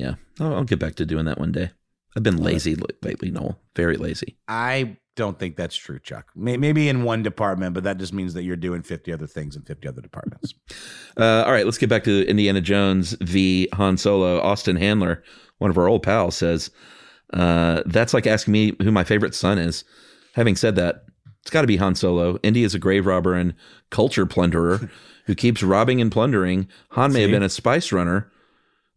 Yeah, 0.00 0.14
I'll, 0.40 0.54
I'll 0.54 0.64
get 0.64 0.78
back 0.78 0.94
to 0.96 1.06
doing 1.06 1.26
that 1.26 1.38
one 1.38 1.52
day. 1.52 1.70
I've 2.16 2.22
been 2.22 2.38
lazy 2.38 2.74
lately, 3.02 3.30
Noel. 3.30 3.60
Very 3.76 3.96
lazy. 3.96 4.36
I 4.48 4.96
don't 5.14 5.38
think 5.38 5.56
that's 5.56 5.76
true, 5.76 5.98
Chuck. 5.98 6.30
Maybe 6.34 6.88
in 6.88 7.04
one 7.04 7.22
department, 7.22 7.74
but 7.74 7.84
that 7.84 7.98
just 7.98 8.12
means 8.14 8.34
that 8.34 8.42
you're 8.42 8.56
doing 8.56 8.82
50 8.82 9.12
other 9.12 9.26
things 9.26 9.54
in 9.54 9.62
50 9.62 9.86
other 9.88 10.00
departments. 10.00 10.54
Uh, 11.16 11.42
all 11.44 11.52
right, 11.52 11.66
let's 11.66 11.76
get 11.76 11.90
back 11.90 12.04
to 12.04 12.26
Indiana 12.28 12.62
Jones 12.62 13.14
v 13.20 13.68
Han 13.74 13.98
Solo. 13.98 14.40
Austin 14.40 14.76
Handler, 14.76 15.22
one 15.58 15.70
of 15.70 15.76
our 15.76 15.88
old 15.88 16.02
pals, 16.02 16.36
says 16.36 16.70
uh, 17.34 17.82
that's 17.84 18.14
like 18.14 18.26
asking 18.26 18.52
me 18.52 18.76
who 18.80 18.90
my 18.90 19.04
favorite 19.04 19.34
son 19.34 19.58
is. 19.58 19.84
Having 20.34 20.56
said 20.56 20.76
that, 20.76 21.04
it's 21.42 21.50
got 21.50 21.62
to 21.62 21.66
be 21.66 21.76
Han 21.76 21.94
Solo. 21.94 22.38
Indy 22.42 22.62
is 22.62 22.74
a 22.74 22.78
grave 22.78 23.04
robber 23.06 23.34
and 23.34 23.54
culture 23.90 24.24
plunderer 24.24 24.88
who 25.26 25.34
keeps 25.34 25.62
robbing 25.62 26.00
and 26.00 26.12
plundering. 26.12 26.68
Han 26.90 27.12
may 27.12 27.22
have 27.22 27.32
been 27.32 27.42
a 27.42 27.50
spice 27.50 27.92
runner, 27.92 28.30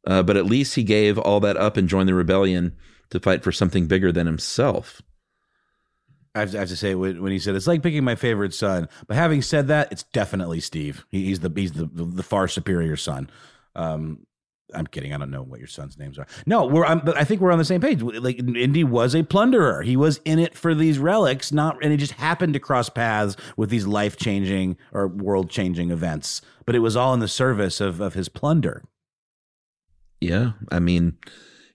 uh, 0.05 0.23
but 0.23 0.37
at 0.37 0.45
least 0.45 0.75
he 0.75 0.83
gave 0.83 1.17
all 1.17 1.39
that 1.39 1.57
up 1.57 1.77
and 1.77 1.89
joined 1.89 2.09
the 2.09 2.13
rebellion 2.13 2.75
to 3.09 3.19
fight 3.19 3.43
for 3.43 3.51
something 3.51 3.87
bigger 3.87 4.11
than 4.11 4.25
himself. 4.25 5.01
I 6.35 6.39
have, 6.39 6.51
to, 6.51 6.57
I 6.57 6.59
have 6.61 6.69
to 6.69 6.75
say 6.75 6.95
when, 6.95 7.31
he 7.31 7.37
said 7.37 7.55
it's 7.55 7.67
like 7.67 7.83
picking 7.83 8.03
my 8.03 8.15
favorite 8.15 8.53
son. 8.53 8.89
But 9.07 9.15
having 9.17 9.41
said 9.41 9.67
that, 9.67 9.91
it's 9.91 10.03
definitely 10.03 10.59
Steve. 10.61 11.05
He, 11.09 11.25
he's 11.25 11.41
the 11.41 11.51
he's 11.55 11.73
the, 11.73 11.85
the 11.85 12.23
far 12.23 12.47
superior 12.47 12.95
son. 12.95 13.29
Um, 13.75 14.25
I'm 14.73 14.87
kidding. 14.87 15.13
I 15.13 15.17
don't 15.17 15.29
know 15.29 15.43
what 15.43 15.59
your 15.59 15.67
son's 15.67 15.99
names 15.99 16.17
are. 16.17 16.25
No, 16.47 16.65
we're. 16.65 16.85
I'm, 16.85 16.99
but 16.99 17.15
I 17.17 17.23
think 17.23 17.39
we're 17.41 17.51
on 17.51 17.59
the 17.59 17.65
same 17.65 17.81
page. 17.81 18.01
Like 18.01 18.39
Indy 18.39 18.83
was 18.83 19.13
a 19.13 19.23
plunderer. 19.23 19.83
He 19.83 19.95
was 19.95 20.19
in 20.25 20.39
it 20.39 20.57
for 20.57 20.73
these 20.73 20.97
relics, 20.97 21.51
not, 21.51 21.77
and 21.83 21.91
he 21.91 21.97
just 21.97 22.13
happened 22.13 22.53
to 22.53 22.59
cross 22.59 22.89
paths 22.89 23.35
with 23.55 23.69
these 23.69 23.85
life 23.85 24.17
changing 24.17 24.77
or 24.91 25.07
world 25.07 25.51
changing 25.51 25.91
events. 25.91 26.41
But 26.65 26.75
it 26.75 26.79
was 26.79 26.95
all 26.95 27.13
in 27.13 27.19
the 27.19 27.27
service 27.27 27.79
of 27.79 28.01
of 28.01 28.15
his 28.15 28.27
plunder. 28.29 28.83
Yeah, 30.23 30.53
I 30.71 30.79
mean, 30.79 31.17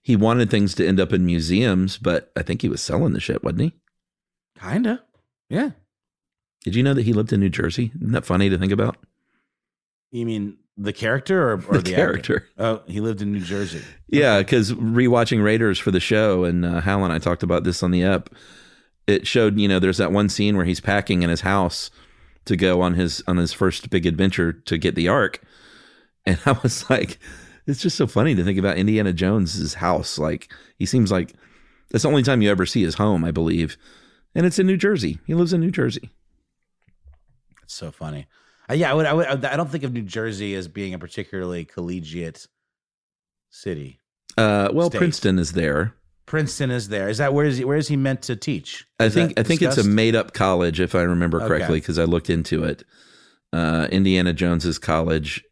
he 0.02 0.16
wanted 0.16 0.50
things 0.50 0.74
to 0.76 0.87
end 0.87 0.98
up 0.98 1.12
in 1.12 1.26
museums, 1.26 1.98
but 1.98 2.32
I 2.37 2.42
think 2.42 2.62
he 2.62 2.68
was 2.68 2.80
selling 2.80 3.12
the 3.12 3.20
shit, 3.20 3.44
wasn't 3.44 3.61
he? 3.62 3.72
Kinda. 4.58 5.02
Yeah. 5.50 5.70
Did 6.64 6.74
you 6.74 6.82
know 6.82 6.94
that 6.94 7.02
he 7.04 7.12
lived 7.12 7.32
in 7.32 7.40
New 7.40 7.50
Jersey? 7.50 7.92
Isn't 7.96 8.12
that 8.12 8.24
funny 8.24 8.48
to 8.50 8.58
think 8.58 8.72
about? 8.72 8.96
You 10.11 10.24
mean 10.26 10.56
the 10.76 10.92
character 10.92 11.50
or, 11.50 11.52
or 11.68 11.74
The 11.74 11.80
the, 11.80 11.92
character. 11.92 12.37
Actor? 12.37 12.48
Oh, 12.58 12.82
he 12.87 13.00
lived 13.00 13.20
in 13.20 13.32
New 13.32 13.40
Jersey. 13.40 13.82
Yeah, 14.08 14.38
because 14.38 14.72
rewatching 14.72 15.42
Raiders 15.44 15.78
for 15.78 15.90
the 15.90 16.00
show, 16.00 16.44
and 16.44 16.64
uh, 16.64 16.80
Hal 16.80 17.04
and 17.04 17.12
I 17.12 17.18
talked 17.18 17.42
about 17.42 17.64
this 17.64 17.82
on 17.82 17.90
the 17.90 18.02
ep. 18.02 18.30
It 19.06 19.26
showed, 19.26 19.58
you 19.58 19.68
know, 19.68 19.78
there's 19.78 19.96
that 19.98 20.12
one 20.12 20.28
scene 20.28 20.56
where 20.56 20.66
he's 20.66 20.80
packing 20.80 21.22
in 21.22 21.30
his 21.30 21.42
house 21.42 21.90
to 22.46 22.56
go 22.56 22.80
on 22.80 22.94
his 22.94 23.22
on 23.26 23.37
his 23.37 23.52
first 23.52 23.90
big 23.90 24.06
adventure 24.06 24.52
to 24.52 24.78
get 24.78 24.94
the 24.94 25.08
Ark, 25.08 25.40
and 26.24 26.38
I 26.46 26.52
was 26.62 26.88
like, 26.90 27.18
it's 27.68 27.83
just 27.83 27.96
so 27.96 28.07
funny 28.07 28.35
to 28.35 28.42
think 28.42 28.59
about 28.59 28.78
Indiana 28.78 29.12
Jones's 29.12 29.74
house. 29.74 30.18
Like 30.18 30.52
he 30.78 30.87
seems 30.87 31.12
like 31.12 31.35
that's 31.90 32.02
the 32.02 32.09
only 32.09 32.22
time 32.22 32.42
you 32.42 32.50
ever 32.50 32.66
see 32.66 32.83
his 32.83 32.94
home, 32.94 33.24
I 33.24 33.31
believe, 33.31 33.76
and 34.35 34.46
it's 34.46 34.59
in 34.59 34.66
New 34.66 34.76
Jersey. 34.76 35.18
He 35.26 35.35
lives 35.35 35.52
in 35.52 35.61
New 35.61 35.70
Jersey. 35.70 36.11
It's 37.62 37.74
so 37.74 37.90
funny. 37.90 38.26
Uh, 38.70 38.74
yeah, 38.74 38.90
I 38.90 38.94
would, 38.94 39.07
I 39.07 39.12
would. 39.12 39.44
I 39.44 39.57
don't 39.57 39.70
think 39.70 39.85
of 39.85 39.92
New 39.92 40.02
Jersey 40.02 40.54
as 40.54 40.66
being 40.66 40.94
a 40.94 40.98
particularly 40.98 41.64
collegiate 41.64 42.46
city. 43.50 44.00
Uh, 44.37 44.70
well, 44.72 44.88
State. 44.88 44.98
Princeton 44.98 45.38
is 45.38 45.52
there. 45.52 45.94
Princeton 46.26 46.70
is 46.70 46.88
there. 46.88 47.09
Is 47.09 47.18
that 47.18 47.33
where 47.33 47.46
is 47.46 47.59
he? 47.59 47.64
Where 47.64 47.76
is 47.76 47.88
he 47.88 47.96
meant 47.96 48.22
to 48.22 48.37
teach? 48.37 48.87
I 48.98 49.09
think 49.09 49.38
I 49.38 49.42
think 49.42 49.62
it's 49.62 49.78
a 49.78 49.85
made 49.85 50.14
up 50.14 50.33
college 50.35 50.81
if 50.81 50.94
I 50.94 51.02
remember 51.02 51.40
correctly 51.40 51.81
because 51.81 51.98
I 51.98 52.04
looked 52.04 52.31
into 52.31 52.64
it. 52.64 52.85
Uh, 53.50 53.88
Indiana 53.90 54.35
Jones's 54.35 54.78
college 54.78 55.42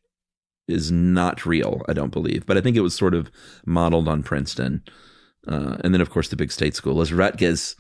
is 0.69 0.91
not 0.91 1.47
real, 1.47 1.83
I 1.89 1.93
don't 1.93 2.13
believe, 2.13 2.45
but 2.47 2.57
I 2.57 2.61
think 2.61 2.77
it 2.77 2.81
was 2.81 2.95
sort 2.95 3.15
of 3.15 3.31
modeled 3.65 4.09
on 4.09 4.23
Princeton. 4.23 4.83
Uh, 5.47 5.77
and 5.85 5.95
then 5.95 6.01
of 6.01 6.11
course 6.11 6.29
the 6.29 6.37
big 6.37 6.51
state 6.53 6.75
school 6.75 7.01
is 7.01 7.13
Rutgers. 7.13 7.77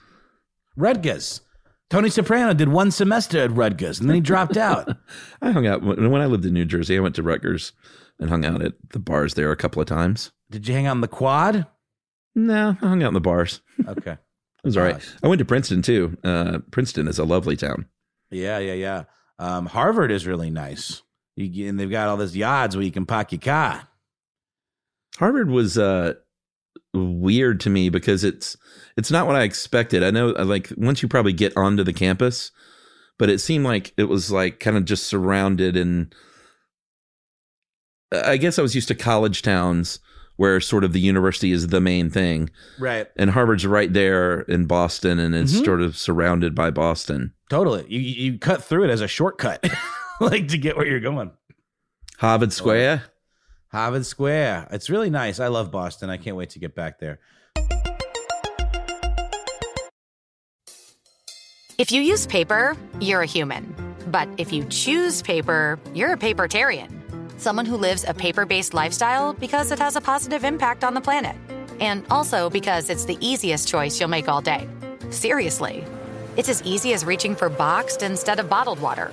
Rutgers. 0.77 1.41
Tony 1.89 2.11
Soprano 2.11 2.53
did 2.53 2.69
one 2.69 2.91
semester 2.91 3.39
at 3.41 3.53
Rutgers 3.57 4.01
and 4.01 4.09
then 4.09 4.15
he 4.17 4.21
dropped 4.21 4.57
out. 4.57 4.97
I 5.43 5.53
hung 5.53 5.67
out 5.67 5.83
when 5.83 6.21
I 6.21 6.27
lived 6.27 6.45
in 6.45 6.53
New 6.53 6.65
Jersey. 6.65 6.97
I 6.97 7.01
went 7.01 7.15
to 7.17 7.23
Rutgers 7.23 7.73
and 8.19 8.29
hung 8.31 8.45
out 8.45 8.63
at 8.63 8.73
the 8.93 8.99
bars 8.99 9.35
there 9.35 9.51
a 9.53 9.57
couple 9.57 9.81
of 9.81 9.89
times. 9.89 10.33
Did 10.51 10.67
you 10.67 10.75
hang 10.75 10.87
out 10.87 10.95
in 10.97 11.01
the 11.01 11.09
quad? 11.09 11.67
No, 12.35 12.77
I 12.83 12.87
hung 12.87 13.03
out 13.03 13.09
in 13.09 13.15
the 13.15 13.21
bars. 13.21 13.61
It 13.79 13.89
Okay. 13.99 14.17
was 14.65 14.77
all 14.77 14.83
right. 14.83 15.15
I 15.23 15.29
went 15.29 15.39
to 15.39 15.45
Princeton 15.45 15.81
too. 15.83 16.17
Uh, 16.25 16.59
Princeton 16.73 17.07
is 17.09 17.19
a 17.21 17.25
lovely 17.25 17.57
town. 17.57 17.87
Yeah, 18.31 18.59
yeah, 18.59 18.73
yeah. 18.75 19.05
Um, 19.39 19.67
Harvard 19.67 20.11
is 20.11 20.27
really 20.27 20.51
nice. 20.51 21.03
You, 21.37 21.69
and 21.69 21.79
they've 21.79 21.91
got 21.91 22.09
all 22.09 22.17
this 22.17 22.35
yards 22.35 22.75
where 22.77 22.85
you 22.85 22.91
can 22.91 23.07
park 23.07 23.31
your 23.33 23.41
car. 23.41 23.87
Harvard 25.19 25.51
was 25.51 25.77
uh 25.79 26.15
weird 26.95 27.61
to 27.61 27.71
me 27.71 27.89
because 27.91 28.25
it's 28.25 28.57
it's 28.97 29.11
not 29.11 29.27
what 29.27 29.37
I 29.37 29.43
expected. 29.43 30.03
I 30.03 30.11
know 30.11 30.31
uh, 30.35 30.45
like 30.45 30.73
once 30.77 31.03
you 31.03 31.09
probably 31.09 31.33
get 31.35 31.57
onto 31.57 31.85
the 31.85 31.93
campus, 31.93 32.51
but 33.19 33.29
it 33.31 33.39
seemed 33.41 33.65
like 33.65 33.93
it 33.97 34.05
was 34.05 34.31
like 34.33 34.61
kind 34.61 34.77
of 34.77 34.85
just 34.87 35.07
surrounded 35.07 35.77
and 35.77 36.15
I 38.13 38.37
guess 38.37 38.59
I 38.59 38.63
was 38.63 38.75
used 38.75 38.89
to 38.89 38.95
college 38.95 39.43
towns 39.43 39.99
where 40.37 40.61
sort 40.61 40.85
of 40.85 40.93
the 40.93 41.01
university 41.01 41.51
is 41.51 41.69
the 41.69 41.81
main 41.81 42.11
thing. 42.11 42.51
Right. 42.79 43.09
And 43.17 43.31
Harvard's 43.31 43.67
right 43.67 43.93
there 43.93 44.41
in 44.43 44.67
Boston 44.67 45.19
and 45.19 45.35
it's 45.35 45.55
Mhm. 45.55 45.65
sort 45.65 45.81
of 45.81 45.97
surrounded 45.97 46.55
by 46.55 46.71
Boston. 46.71 47.33
Totally. 47.51 47.85
You 47.89 48.01
you 48.01 48.39
cut 48.39 48.63
through 48.63 48.85
it 48.85 48.91
as 48.91 49.01
a 49.01 49.09
shortcut, 49.09 49.65
like 50.21 50.49
to 50.49 50.59
get 50.59 50.77
where 50.77 50.87
you're 50.87 51.01
going. 51.01 51.31
Harvard 52.19 52.53
Square. 52.53 53.05
Harvard 53.69 54.07
Square. 54.07 54.69
It's 54.71 54.89
really 54.89 55.11
nice. 55.11 55.41
I 55.41 55.49
love 55.49 55.71
Boston. 55.71 56.09
I 56.09 56.17
can't 56.17 56.37
wait 56.37 56.51
to 56.51 56.59
get 56.59 56.75
back 56.75 56.99
there. 56.99 57.19
If 61.79 61.93
you 61.93 62.01
use 62.01 62.27
paper, 62.27 62.75
you're 63.01 63.21
a 63.21 63.27
human. 63.27 63.75
But 64.07 64.29
if 64.39 64.51
you 64.51 64.65
choose 64.71 65.21
paper, 65.21 65.79
you're 65.93 66.15
a 66.15 66.17
papertarian. 66.17 66.91
Someone 67.39 67.67
who 67.67 67.77
lives 67.77 68.05
a 68.09 68.15
paper 68.15 68.47
based 68.47 68.73
lifestyle 68.73 69.35
because 69.35 69.71
it 69.71 69.79
has 69.79 69.95
a 69.95 70.01
positive 70.01 70.43
impact 70.45 70.85
on 70.85 70.95
the 70.95 71.03
planet. 71.03 71.37
And 71.81 72.07
also 72.09 72.49
because 72.49 72.89
it's 72.89 73.05
the 73.05 73.19
easiest 73.21 73.69
choice 73.69 74.01
you'll 74.01 74.09
make 74.09 74.27
all 74.27 74.41
day. 74.41 74.67
Seriously. 75.11 75.85
It's 76.39 76.49
as 76.49 76.63
easy 76.63 76.95
as 76.95 77.05
reaching 77.05 77.37
for 77.37 77.51
boxed 77.51 78.03
instead 78.03 78.41
of 78.41 78.49
bottled 78.49 78.81
water. 78.81 79.13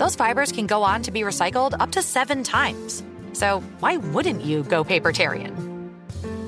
those 0.00 0.16
fibers 0.16 0.50
can 0.50 0.66
go 0.66 0.82
on 0.82 1.02
to 1.02 1.10
be 1.10 1.20
recycled 1.20 1.76
up 1.78 1.92
to 1.92 2.00
seven 2.00 2.42
times. 2.42 3.04
So 3.34 3.60
why 3.80 3.98
wouldn't 3.98 4.40
you 4.40 4.62
go 4.64 4.82
papertarian? 4.82 5.52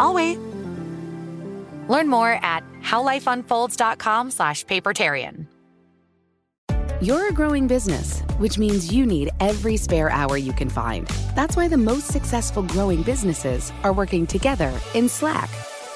I'll 0.00 0.14
wait. 0.14 0.38
Learn 1.86 2.08
more 2.08 2.32
at 2.42 2.64
howlifeunfolds.com 2.80 4.30
slash 4.30 4.64
papertarian. 4.64 5.46
You're 7.02 7.28
a 7.28 7.32
growing 7.32 7.66
business, 7.66 8.22
which 8.38 8.58
means 8.58 8.90
you 8.92 9.04
need 9.04 9.30
every 9.40 9.76
spare 9.76 10.08
hour 10.08 10.38
you 10.38 10.52
can 10.52 10.70
find. 10.70 11.06
That's 11.34 11.54
why 11.54 11.68
the 11.68 11.76
most 11.76 12.06
successful 12.06 12.62
growing 12.62 13.02
businesses 13.02 13.70
are 13.82 13.92
working 13.92 14.26
together 14.26 14.72
in 14.94 15.08
Slack. 15.08 15.50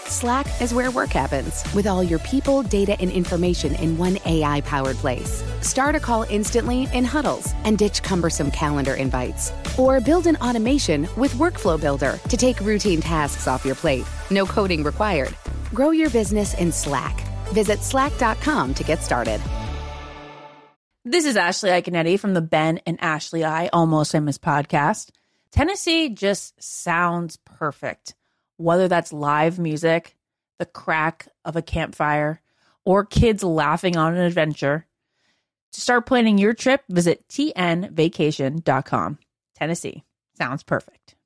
Slack 0.09 0.47
is 0.61 0.73
where 0.73 0.91
work 0.91 1.11
happens, 1.11 1.65
with 1.75 1.87
all 1.87 2.03
your 2.03 2.19
people, 2.21 2.63
data, 2.63 2.97
and 3.01 3.11
information 3.11 3.75
in 3.77 3.99
one 3.99 4.19
AI 4.25 4.61
powered 4.63 4.97
place. 4.97 5.43
Start 5.61 5.95
a 5.95 6.01
call 6.01 6.23
instantly 6.31 6.89
in 6.93 7.05
huddles 7.05 7.53
and 7.65 7.77
ditch 7.77 8.03
cumbersome 8.03 8.51
calendar 8.51 8.95
invites. 8.95 9.53
Or 9.79 10.01
build 10.01 10.27
an 10.27 10.37
automation 10.37 11.09
with 11.17 11.35
Workflow 11.35 11.81
Builder 11.81 12.19
to 12.29 12.37
take 12.37 12.61
routine 12.61 13.01
tasks 13.01 13.47
off 13.47 13.65
your 13.65 13.75
plate. 13.75 14.05
No 14.31 14.47
coding 14.47 14.83
required. 14.83 15.35
Grow 15.75 15.91
your 15.91 16.11
business 16.11 16.55
in 16.55 16.73
Slack. 16.73 17.21
Visit 17.49 17.81
slack.com 17.81 18.75
to 18.75 18.85
get 18.85 19.03
started. 19.03 19.41
This 21.05 21.25
is 21.25 21.37
Ashley 21.37 21.71
Iaconetti 21.71 22.19
from 22.19 22.35
the 22.35 22.41
Ben 22.41 22.79
and 22.85 22.99
Ashley 23.01 23.45
I 23.45 23.69
Almost 23.69 24.11
Famous 24.11 24.39
podcast. 24.39 25.11
Tennessee 25.53 26.09
just 26.09 26.61
sounds 26.61 27.39
perfect, 27.45 28.16
whether 28.57 28.89
that's 28.89 29.13
live 29.13 29.59
music, 29.59 30.17
the 30.59 30.67
crack 30.67 31.29
of 31.45 31.57
a 31.57 31.63
campfire, 31.63 32.41
or 32.85 33.05
kids 33.05 33.43
laughing 33.43 33.97
on 33.97 34.15
an 34.15 34.21
adventure. 34.21 34.87
To 35.73 35.81
start 35.81 36.07
planning 36.07 36.39
your 36.39 36.55
trip, 36.55 36.85
visit 36.89 37.29
tnvacation.com. 37.29 39.19
Tennessee 39.55 40.05
sounds 40.39 40.63
perfect. 40.63 41.17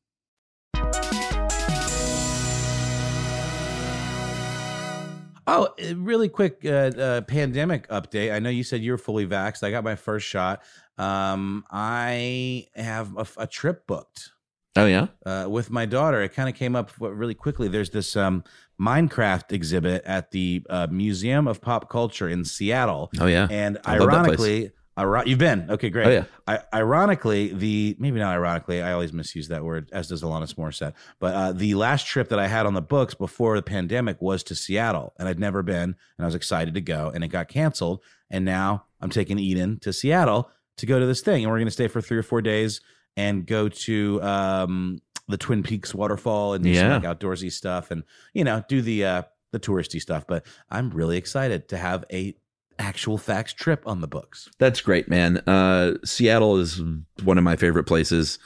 Oh, 5.53 5.75
really 5.97 6.29
quick 6.29 6.61
uh, 6.65 6.69
uh, 6.69 7.21
pandemic 7.23 7.89
update. 7.89 8.33
I 8.33 8.39
know 8.39 8.51
you 8.51 8.63
said 8.63 8.83
you 8.83 8.93
were 8.93 8.99
fully 8.99 9.27
vaxxed. 9.27 9.65
I 9.65 9.73
got 9.73 9.83
my 9.83 9.97
first 9.97 10.27
shot. 10.27 10.63
Um, 10.97 11.65
I 11.71 12.69
have 12.77 13.17
a, 13.17 13.27
a 13.37 13.47
trip 13.49 13.87
booked 13.87 14.31
Oh 14.77 14.87
yeah. 14.87 15.09
uh, 15.27 15.47
with 15.49 15.71
my 15.71 15.85
daughter. 15.85 16.23
It 16.23 16.33
kind 16.33 16.49
of 16.49 16.55
came 16.55 16.77
up 16.77 16.93
really 17.01 17.35
quickly. 17.35 17.69
There's 17.69 17.91
this 17.91 18.17
um, 18.17 18.45
Minecraft 18.81 19.53
exhibit 19.53 20.05
at 20.05 20.31
the 20.31 20.65
uh, 20.71 20.87
Museum 20.91 21.49
of 21.49 21.61
Pop 21.61 21.91
Culture 21.91 22.29
in 22.29 22.45
Seattle. 22.45 23.11
Oh 23.19 23.27
yeah. 23.27 23.49
And 23.51 23.79
I 23.85 23.99
love 23.99 24.11
that 24.11 24.37
place. 24.37 24.39
ironically, 24.39 24.73
iro- 24.97 25.25
you've 25.25 25.39
been 25.39 25.71
okay, 25.71 25.91
great. 25.91 26.07
Oh, 26.07 26.11
yeah. 26.11 26.25
I, 26.47 26.61
ironically, 26.73 27.53
the 27.53 27.97
maybe 27.99 28.21
not 28.21 28.33
ironically, 28.35 28.81
I 28.81 28.93
always 28.93 29.13
misuse 29.13 29.49
that 29.49 29.65
word, 29.65 29.89
as 29.93 30.09
does 30.09 30.23
Alanis 30.23 30.55
Morissette. 30.55 30.95
But 31.19 31.35
uh, 31.35 31.53
the 31.53 31.75
last 31.75 32.07
trip 32.07 32.29
that 32.29 32.39
I 32.39 32.47
had 32.47 32.65
on 32.65 32.75
the 32.75 32.83
books 32.83 33.15
before 33.15 33.57
the 33.57 33.63
pandemic 33.63 34.23
was 34.23 34.43
to 34.45 34.55
Seattle, 34.55 35.15
and 35.19 35.29
I'd 35.29 35.41
never 35.41 35.63
been, 35.63 35.83
and 35.83 35.97
I 36.21 36.27
was 36.27 36.35
excited 36.35 36.75
to 36.75 36.81
go, 36.81 37.11
and 37.13 37.25
it 37.25 37.29
got 37.29 37.49
canceled, 37.49 38.01
and 38.31 38.45
now 38.45 38.85
I'm 39.01 39.11
taking 39.11 39.39
Eden 39.39 39.79
to 39.81 39.93
Seattle 39.93 40.49
to 40.77 40.87
go 40.87 41.01
to 41.01 41.07
this 41.07 41.21
thing, 41.23 41.43
and 41.43 41.51
we're 41.51 41.59
going 41.59 41.67
to 41.67 41.73
stay 41.73 41.89
for 41.89 42.01
three 42.01 42.17
or 42.17 42.23
four 42.23 42.41
days 42.41 42.81
and 43.17 43.47
go 43.47 43.69
to 43.69 44.23
um, 44.23 44.99
the 45.29 45.37
Twin 45.37 45.63
Peaks 45.63 45.95
waterfall 45.95 46.55
and 46.55 46.65
do 46.65 46.75
some 46.75 46.91
like 46.91 47.03
outdoorsy 47.03 47.53
stuff, 47.53 47.91
and 47.91 48.03
you 48.35 48.45
know, 48.45 48.63
do 48.69 48.83
the 48.83 49.05
uh, 49.05 49.23
the 49.53 49.61
touristy 49.61 50.01
stuff. 50.01 50.27
But 50.27 50.47
I'm 50.71 50.91
really 50.91 51.17
excited 51.17 51.69
to 51.69 51.77
have 51.77 52.05
a 52.13 52.35
actual 52.79 53.19
facts 53.19 53.53
trip 53.53 53.83
on 53.87 54.01
the 54.01 54.09
books. 54.09 54.49
That's 54.59 54.81
great, 54.81 55.09
man. 55.09 55.39
Uh, 55.47 55.95
Seattle 56.05 56.57
is 56.57 56.81
one 57.23 57.37
of 57.39 57.45
my 57.45 57.57
favorite 57.57 57.85
places. 57.85 58.39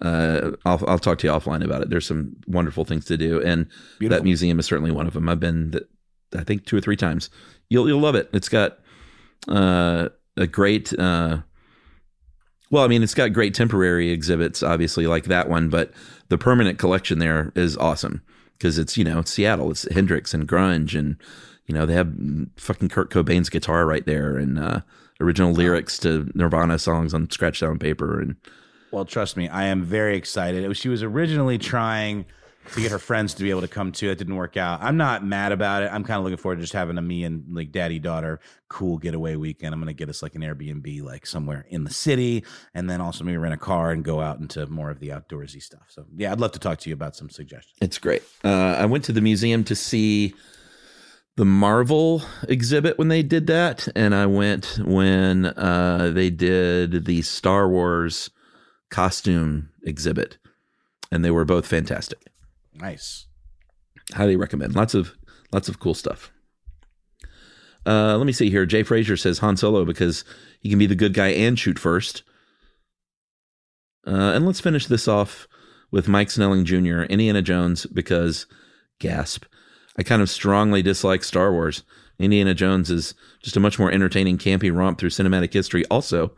Uh, 0.00 0.52
I'll 0.64 0.82
I'll 0.88 0.98
talk 0.98 1.18
to 1.18 1.26
you 1.26 1.32
offline 1.32 1.64
about 1.64 1.82
it. 1.82 1.90
There's 1.90 2.06
some 2.06 2.36
wonderful 2.46 2.84
things 2.84 3.04
to 3.06 3.16
do, 3.16 3.40
and 3.42 3.68
Beautiful. 3.98 4.18
that 4.18 4.24
museum 4.24 4.58
is 4.58 4.66
certainly 4.66 4.90
one 4.90 5.06
of 5.06 5.12
them. 5.12 5.28
I've 5.28 5.38
been, 5.40 5.70
th- 5.72 5.84
I 6.36 6.42
think, 6.42 6.64
two 6.66 6.76
or 6.76 6.80
three 6.80 6.96
times. 6.96 7.30
You'll 7.68 7.86
you'll 7.86 8.00
love 8.00 8.16
it. 8.16 8.28
It's 8.32 8.48
got 8.48 8.78
uh, 9.46 10.08
a 10.36 10.46
great. 10.46 10.92
Uh, 10.98 11.42
well, 12.72 12.84
I 12.84 12.88
mean, 12.88 13.02
it's 13.02 13.14
got 13.14 13.34
great 13.34 13.52
temporary 13.52 14.10
exhibits, 14.10 14.62
obviously, 14.62 15.06
like 15.06 15.24
that 15.24 15.50
one, 15.50 15.68
but 15.68 15.92
the 16.30 16.38
permanent 16.38 16.78
collection 16.78 17.18
there 17.18 17.52
is 17.54 17.76
awesome 17.76 18.22
because 18.56 18.78
it's 18.78 18.96
you 18.96 19.04
know 19.04 19.18
it's 19.18 19.30
Seattle, 19.30 19.70
it's 19.70 19.86
Hendrix 19.92 20.32
and 20.32 20.48
grunge, 20.48 20.98
and 20.98 21.16
you 21.66 21.74
know 21.74 21.84
they 21.84 21.92
have 21.92 22.10
fucking 22.56 22.88
Kurt 22.88 23.10
Cobain's 23.10 23.50
guitar 23.50 23.84
right 23.84 24.06
there, 24.06 24.38
and 24.38 24.58
uh, 24.58 24.80
original 25.20 25.52
lyrics 25.52 25.98
to 25.98 26.30
Nirvana 26.34 26.78
songs 26.78 27.12
on 27.12 27.30
scratched 27.30 27.60
down 27.60 27.78
paper, 27.78 28.18
and 28.18 28.36
Well, 28.90 29.04
trust 29.04 29.36
me, 29.36 29.50
I 29.50 29.64
am 29.64 29.82
very 29.82 30.16
excited. 30.16 30.66
Was, 30.66 30.78
she 30.78 30.88
was 30.88 31.02
originally 31.02 31.58
trying 31.58 32.24
to 32.74 32.80
get 32.80 32.90
her 32.90 32.98
friends 32.98 33.34
to 33.34 33.42
be 33.42 33.50
able 33.50 33.60
to 33.60 33.68
come 33.68 33.92
too. 33.92 34.10
It 34.10 34.18
didn't 34.18 34.36
work 34.36 34.56
out. 34.56 34.82
I'm 34.82 34.96
not 34.96 35.24
mad 35.24 35.52
about 35.52 35.82
it. 35.82 35.90
I'm 35.92 36.04
kind 36.04 36.18
of 36.18 36.24
looking 36.24 36.38
forward 36.38 36.56
to 36.56 36.62
just 36.62 36.72
having 36.72 36.98
a 36.98 37.02
me 37.02 37.24
and 37.24 37.44
like 37.54 37.72
daddy 37.72 37.98
daughter 37.98 38.40
cool 38.68 38.98
getaway 38.98 39.36
weekend. 39.36 39.74
I'm 39.74 39.80
gonna 39.80 39.92
get 39.92 40.08
us 40.08 40.22
like 40.22 40.34
an 40.34 40.42
Airbnb 40.42 41.02
like 41.02 41.26
somewhere 41.26 41.66
in 41.68 41.84
the 41.84 41.92
city, 41.92 42.44
and 42.74 42.88
then 42.88 43.00
also 43.00 43.24
maybe 43.24 43.36
rent 43.36 43.54
a 43.54 43.58
car 43.58 43.90
and 43.90 44.04
go 44.04 44.20
out 44.20 44.38
into 44.38 44.66
more 44.66 44.90
of 44.90 45.00
the 45.00 45.08
outdoorsy 45.08 45.62
stuff. 45.62 45.84
So 45.88 46.06
yeah, 46.16 46.32
I'd 46.32 46.40
love 46.40 46.52
to 46.52 46.58
talk 46.58 46.78
to 46.78 46.88
you 46.88 46.94
about 46.94 47.14
some 47.14 47.28
suggestions. 47.28 47.76
It's 47.80 47.98
great. 47.98 48.22
Uh, 48.42 48.76
I 48.78 48.86
went 48.86 49.04
to 49.04 49.12
the 49.12 49.20
museum 49.20 49.64
to 49.64 49.76
see 49.76 50.34
the 51.36 51.44
Marvel 51.44 52.22
exhibit 52.48 52.98
when 52.98 53.08
they 53.08 53.22
did 53.22 53.46
that, 53.46 53.88
and 53.94 54.14
I 54.14 54.26
went 54.26 54.78
when 54.84 55.46
uh, 55.46 56.10
they 56.14 56.30
did 56.30 57.06
the 57.06 57.22
Star 57.22 57.68
Wars 57.68 58.30
costume 58.90 59.70
exhibit, 59.82 60.38
and 61.10 61.24
they 61.24 61.30
were 61.30 61.44
both 61.44 61.66
fantastic. 61.66 62.31
Nice. 62.74 63.26
Highly 64.12 64.36
recommend. 64.36 64.74
Lots 64.74 64.94
of 64.94 65.14
lots 65.52 65.68
of 65.68 65.78
cool 65.78 65.94
stuff. 65.94 66.32
Uh, 67.84 68.16
let 68.16 68.26
me 68.26 68.32
see 68.32 68.50
here. 68.50 68.64
Jay 68.66 68.82
Frazier 68.82 69.16
says 69.16 69.38
Han 69.40 69.56
Solo 69.56 69.84
because 69.84 70.24
he 70.60 70.68
can 70.68 70.78
be 70.78 70.86
the 70.86 70.94
good 70.94 71.14
guy 71.14 71.28
and 71.28 71.58
shoot 71.58 71.78
first. 71.78 72.22
Uh, 74.06 74.32
and 74.34 74.46
let's 74.46 74.60
finish 74.60 74.86
this 74.86 75.08
off 75.08 75.46
with 75.90 76.08
Mike 76.08 76.30
Snelling 76.30 76.64
Jr. 76.64 77.02
Indiana 77.02 77.42
Jones 77.42 77.86
because 77.86 78.46
gasp. 78.98 79.44
I 79.98 80.02
kind 80.02 80.22
of 80.22 80.30
strongly 80.30 80.82
dislike 80.82 81.22
Star 81.22 81.52
Wars. 81.52 81.82
Indiana 82.18 82.54
Jones 82.54 82.90
is 82.90 83.14
just 83.42 83.56
a 83.56 83.60
much 83.60 83.78
more 83.78 83.90
entertaining, 83.90 84.38
campy 84.38 84.74
romp 84.74 84.98
through 84.98 85.10
cinematic 85.10 85.52
history. 85.52 85.84
Also, 85.90 86.34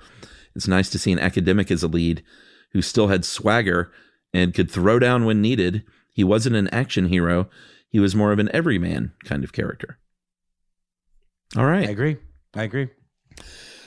it's 0.57 0.69
nice 0.69 0.91
to 0.91 0.99
see 0.99 1.13
an 1.13 1.19
academic 1.19 1.71
as 1.71 1.83
a 1.83 1.89
lead 1.89 2.25
who 2.73 2.83
still 2.83 3.09
had 3.09 3.25
swagger 3.25 3.93
and 4.33 4.55
could 4.55 4.71
throw 4.71 4.99
down 4.99 5.25
when 5.25 5.41
needed. 5.41 5.85
He 6.15 6.25
wasn't 6.25 6.57
an 6.57 6.69
action 6.69 7.09
hero. 7.09 7.51
He 7.91 8.01
was 8.01 8.15
more 8.15 8.33
of 8.33 8.39
an 8.39 8.49
everyman 8.55 9.13
kind 9.25 9.45
of 9.45 9.53
character. 9.53 9.99
All 11.57 11.67
right. 11.67 11.87
I 11.87 11.91
agree. 11.91 12.17
I 12.55 12.63
agree. 12.63 12.89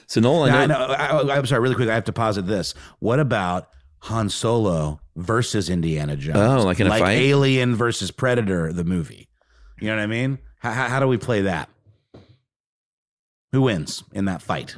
So 0.06 0.22
Noel, 0.22 0.44
I 0.44 0.66
know, 0.68 0.78
no, 0.78 0.94
I, 0.94 1.38
I'm 1.38 1.46
sorry, 1.48 1.62
really 1.62 1.76
quick. 1.76 1.90
I 1.90 1.96
have 1.96 2.06
to 2.06 2.14
posit 2.14 2.46
this. 2.46 2.76
What 3.00 3.20
about 3.20 3.70
Han 4.02 4.30
Solo 4.30 5.02
versus 5.16 5.70
Indiana 5.70 6.16
Jones? 6.16 6.38
Oh, 6.38 6.66
like 6.66 6.80
in 6.80 6.88
a 6.88 6.92
fight? 6.92 7.18
Alien 7.18 7.76
versus 7.76 8.12
Predator, 8.12 8.72
the 8.72 8.86
movie. 8.86 9.28
You 9.82 9.88
know 9.88 9.96
what 9.96 10.04
I 10.04 10.08
mean? 10.08 10.38
How, 10.60 10.72
how, 10.72 10.88
how 10.88 11.00
do 11.00 11.08
we 11.08 11.18
play 11.18 11.42
that? 11.42 11.70
Who 13.52 13.64
wins 13.64 14.04
in 14.14 14.26
that 14.26 14.42
fight? 14.42 14.78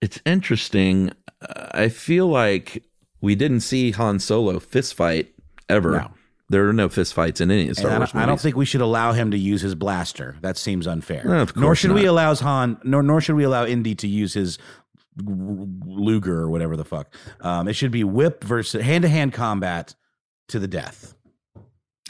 it's 0.00 0.20
interesting. 0.24 1.10
I 1.72 1.88
feel 1.88 2.26
like 2.26 2.84
we 3.20 3.34
didn't 3.34 3.60
see 3.60 3.90
Han 3.92 4.18
Solo 4.18 4.58
fist 4.58 4.94
fight 4.94 5.32
ever. 5.68 5.92
No. 5.92 6.10
There 6.50 6.66
are 6.66 6.72
no 6.72 6.88
fist 6.88 7.12
fights 7.12 7.42
in 7.42 7.50
any 7.50 7.68
of 7.68 7.76
Star 7.76 7.90
I, 7.90 7.98
Wars 7.98 8.12
don't, 8.12 8.22
I 8.22 8.26
don't 8.26 8.40
think 8.40 8.56
we 8.56 8.64
should 8.64 8.80
allow 8.80 9.12
him 9.12 9.32
to 9.32 9.38
use 9.38 9.60
his 9.60 9.74
blaster. 9.74 10.36
That 10.40 10.56
seems 10.56 10.86
unfair. 10.86 11.22
No, 11.24 11.46
nor 11.56 11.74
should 11.74 11.92
we 11.92 12.06
allow 12.06 12.34
Han. 12.34 12.80
Nor 12.84 13.02
nor 13.02 13.20
should 13.20 13.34
we 13.34 13.44
allow 13.44 13.66
Indy 13.66 13.94
to 13.96 14.08
use 14.08 14.32
his 14.32 14.58
Luger 15.22 16.38
or 16.38 16.50
whatever 16.50 16.76
the 16.76 16.84
fuck. 16.84 17.12
Um, 17.40 17.68
it 17.68 17.74
should 17.74 17.90
be 17.90 18.04
whip 18.04 18.44
versus 18.44 18.82
hand 18.82 19.02
to 19.02 19.08
hand 19.08 19.32
combat 19.32 19.94
to 20.48 20.58
the 20.58 20.68
death. 20.68 21.14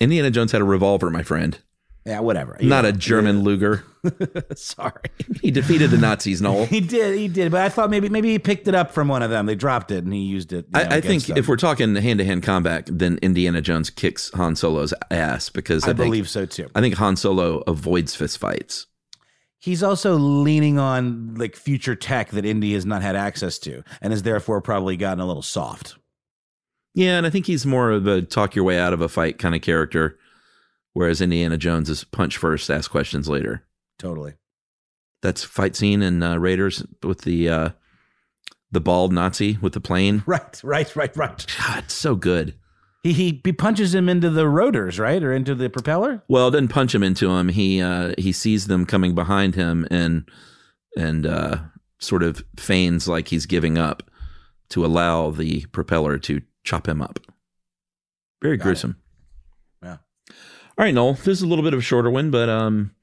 Indiana 0.01 0.31
Jones 0.31 0.53
had 0.53 0.61
a 0.61 0.65
revolver, 0.65 1.11
my 1.11 1.23
friend, 1.23 1.59
Yeah, 2.09 2.21
whatever. 2.21 2.57
not 2.61 2.85
Yeah. 2.85 2.91
a 2.91 2.93
German 2.93 3.43
Luger. 3.43 3.85
Sorry. 4.55 5.03
He 5.43 5.51
defeated 5.51 5.91
the 5.91 5.99
Nazis, 5.99 6.41
Noel. 6.41 6.65
He 6.77 6.81
did, 6.81 7.17
he 7.19 7.29
did, 7.29 7.53
but 7.53 7.61
I 7.61 7.69
thought 7.69 7.91
maybe 7.91 8.09
maybe 8.09 8.31
he 8.33 8.39
picked 8.39 8.67
it 8.67 8.75
up 8.75 8.93
from 8.93 9.09
one 9.09 9.23
of 9.23 9.31
them. 9.31 9.45
They 9.47 9.55
dropped 9.55 9.91
it 9.91 10.05
and 10.05 10.13
he 10.13 10.21
used 10.21 10.53
it. 10.53 10.67
you 10.75 10.83
know, 10.83 10.89
I, 10.91 10.97
I 10.97 11.01
think 11.01 11.25
them. 11.27 11.37
if 11.37 11.47
we're 11.49 11.57
talking 11.57 11.95
hand 11.95 12.19
to 12.19 12.25
hand 12.25 12.43
combat, 12.43 12.89
then 12.91 13.19
Indiana 13.23 13.61
Jones 13.61 13.91
kicks 13.91 14.31
Han 14.35 14.57
Solo's 14.57 14.95
ass 15.11 15.51
because 15.51 15.85
I, 15.85 15.89
I 15.89 15.91
think, 15.91 15.99
believe 15.99 16.29
so 16.29 16.47
too. 16.47 16.69
I 16.75 16.81
think 16.81 16.95
Han 16.95 17.17
Solo 17.17 17.59
avoids 17.67 18.15
fist 18.15 18.39
fights. 18.39 18.87
He's 19.59 19.83
also 19.83 20.17
leaning 20.17 20.79
on 20.79 21.35
like 21.35 21.57
future 21.57 21.95
tech 21.97 22.31
that 22.31 22.45
Indy 22.47 22.73
has 22.75 22.87
not 22.87 23.03
had 23.03 23.17
access 23.17 23.59
to, 23.61 23.83
and 24.01 24.13
has 24.13 24.23
therefore 24.23 24.61
probably 24.63 24.97
gotten 24.97 25.21
a 25.21 25.27
little 25.27 25.43
soft. 25.43 25.97
Yeah, 26.95 27.19
and 27.19 27.27
I 27.27 27.31
think 27.31 27.47
he's 27.47 27.67
more 27.67 27.91
of 27.91 28.07
a 28.07 28.23
talk 28.23 28.55
your 28.55 28.65
way 28.65 28.79
out 28.79 28.93
of 28.93 29.01
a 29.01 29.09
fight 29.09 29.39
kind 29.39 29.55
of 29.55 29.61
character, 29.61 30.19
whereas 30.99 31.21
Indiana 31.21 31.57
Jones 31.57 31.89
is 31.89 32.03
punch 32.03 32.37
first, 32.37 32.69
ask 32.69 32.91
questions 32.91 33.29
later. 33.29 33.65
Totally. 34.01 34.35
That's 35.23 35.45
fight 35.45 35.77
scene 35.77 36.03
in 36.03 36.25
uh, 36.25 36.39
Raiders 36.39 36.85
with 37.05 37.21
the 37.21 37.49
uh, 37.49 37.69
the 38.73 38.81
bald 38.81 39.13
Nazi 39.13 39.59
with 39.63 39.75
the 39.75 39.81
plane. 39.81 40.25
Right, 40.27 40.61
right, 40.65 40.97
right, 40.97 41.17
right. 41.17 41.47
God, 41.57 41.85
it's 41.85 41.95
so 41.95 42.17
good. 42.17 42.55
He, 43.05 43.13
he 43.13 43.41
he 43.45 43.53
punches 43.53 43.95
him 43.95 44.09
into 44.09 44.29
the 44.29 44.49
rotors, 44.49 44.99
right, 44.99 45.23
or 45.23 45.33
into 45.33 45.55
the 45.55 45.71
propeller. 45.71 46.25
Well, 46.27 46.49
it 46.49 46.51
doesn't 46.51 46.69
punch 46.69 46.97
him 46.97 47.05
into 47.05 47.31
him. 47.31 47.49
He 47.49 47.81
uh, 47.81 48.15
he 48.19 48.33
sees 48.33 48.67
them 48.67 48.85
coming 48.85 49.15
behind 49.15 49.55
him 49.55 49.87
and 49.93 50.29
and 50.97 51.27
uh, 51.27 51.59
sort 52.01 52.25
of 52.25 52.43
feigns 52.57 53.07
like 53.07 53.29
he's 53.29 53.47
giving 53.47 53.79
up 53.79 54.03
to 54.71 54.85
allow 54.85 55.31
the 55.31 55.65
propeller 55.67 56.19
to 56.19 56.43
chop 56.65 56.89
him 56.89 57.01
up. 57.01 57.21
Very 58.43 58.57
Got 58.57 58.65
gruesome. 58.65 58.97
Yeah. 58.99 59.08
All 60.79 60.85
right, 60.85 60.95
Noel. 60.95 61.15
This 61.15 61.29
is 61.29 61.43
a 61.43 61.47
little 61.47 61.65
bit 61.65 61.73
of 61.75 61.81
a 61.81 61.83
shorter 61.83 62.09
one, 62.11 62.31
but 62.31 62.49
um, 62.49 62.95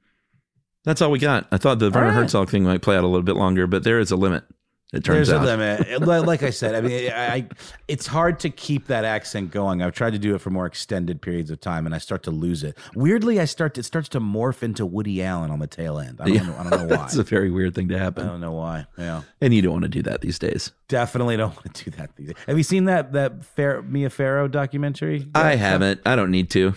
that's 0.84 1.02
all 1.02 1.10
we 1.10 1.18
got. 1.18 1.46
I 1.52 1.58
thought 1.58 1.78
the 1.78 1.90
Werner 1.90 2.06
right. 2.08 2.14
Herzog 2.14 2.48
thing 2.48 2.64
might 2.64 2.80
play 2.80 2.96
out 2.96 3.04
a 3.04 3.06
little 3.06 3.22
bit 3.22 3.36
longer, 3.36 3.66
but 3.66 3.84
there 3.84 3.98
is 3.98 4.10
a 4.10 4.16
limit. 4.16 4.44
It 4.92 5.02
turns 5.04 5.28
There's 5.28 5.30
out. 5.32 5.42
a 5.42 5.44
limit. 5.44 6.00
Like 6.26 6.42
I 6.44 6.50
said, 6.50 6.74
I 6.76 6.80
mean, 6.80 7.10
I, 7.12 7.48
it's 7.88 8.06
hard 8.06 8.38
to 8.40 8.50
keep 8.50 8.86
that 8.86 9.04
accent 9.04 9.50
going. 9.50 9.82
I've 9.82 9.92
tried 9.92 10.12
to 10.12 10.18
do 10.18 10.34
it 10.36 10.40
for 10.40 10.50
more 10.50 10.64
extended 10.64 11.20
periods 11.20 11.50
of 11.50 11.60
time, 11.60 11.84
and 11.86 11.94
I 11.94 11.98
start 11.98 12.22
to 12.22 12.30
lose 12.30 12.62
it. 12.62 12.78
Weirdly, 12.94 13.40
I 13.40 13.46
start 13.46 13.74
to, 13.74 13.80
it 13.80 13.84
starts 13.84 14.08
to 14.10 14.20
morph 14.20 14.62
into 14.62 14.86
Woody 14.86 15.22
Allen 15.22 15.50
on 15.50 15.58
the 15.58 15.66
tail 15.66 15.98
end. 15.98 16.20
I 16.20 16.26
don't, 16.26 16.34
Yeah. 16.36 16.42
know, 16.46 16.56
I 16.56 16.62
don't 16.62 16.70
know 16.70 16.84
why. 16.96 17.02
That's 17.02 17.16
a 17.16 17.24
very 17.24 17.50
weird 17.50 17.74
thing 17.74 17.88
to 17.88 17.98
happen. 17.98 18.24
I 18.26 18.28
don't 18.30 18.40
know 18.40 18.52
why. 18.52 18.86
Yeah, 18.96 19.22
and 19.40 19.52
you 19.52 19.60
don't 19.60 19.72
want 19.72 19.82
to 19.82 19.88
do 19.90 20.02
that 20.02 20.20
these 20.22 20.38
days. 20.38 20.70
definitely 20.88 21.36
don't 21.36 21.54
want 21.56 21.74
to 21.74 21.84
do 21.84 21.90
that. 21.98 22.14
These 22.16 22.28
days. 22.28 22.36
Have 22.46 22.56
you 22.56 22.62
seen 22.64 22.84
that 22.84 23.12
that 23.12 23.44
Fair, 23.44 23.82
Mia 23.82 24.08
Farrow 24.08 24.46
documentary? 24.48 25.26
I 25.34 25.56
haven't. 25.56 26.00
I 26.06 26.14
don't 26.16 26.30
need 26.30 26.48
to. 26.50 26.74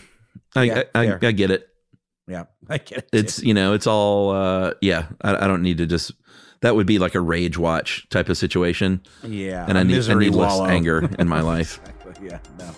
I 0.55 0.63
Yeah, 0.63 0.83
I, 0.95 1.07
I. 1.07 1.19
I 1.21 1.31
get 1.31 1.51
it. 1.51 1.67
Yeah, 2.27 2.45
I 2.69 2.77
get 2.77 2.99
it. 2.99 3.09
It's 3.13 3.41
you 3.41 3.53
know 3.53 3.73
it's 3.73 3.88
all 3.88 4.32
uh, 4.32 4.74
yeah. 4.82 5.07
I, 5.21 5.45
I 5.45 5.47
don't 5.47 5.61
need 5.61 5.78
to 5.80 5.86
just. 5.86 6.11
That 6.61 6.76
would 6.76 6.88
be 6.88 6.99
like 6.99 7.15
a 7.15 7.21
rage 7.21 7.57
watch 7.57 8.05
type 8.09 8.28
of 8.28 8.38
situation, 8.38 9.01
yeah, 9.24 9.65
and 9.67 9.78
I 9.78 9.84
need 9.84 10.09
I 10.09 10.13
need 10.15 10.36
less 10.36 10.59
anger 10.59 11.09
in 11.17 11.28
my 11.30 11.39
life. 11.53 11.80
Exactly. 11.80 12.28
Yeah, 12.28 12.39
no. 12.57 12.76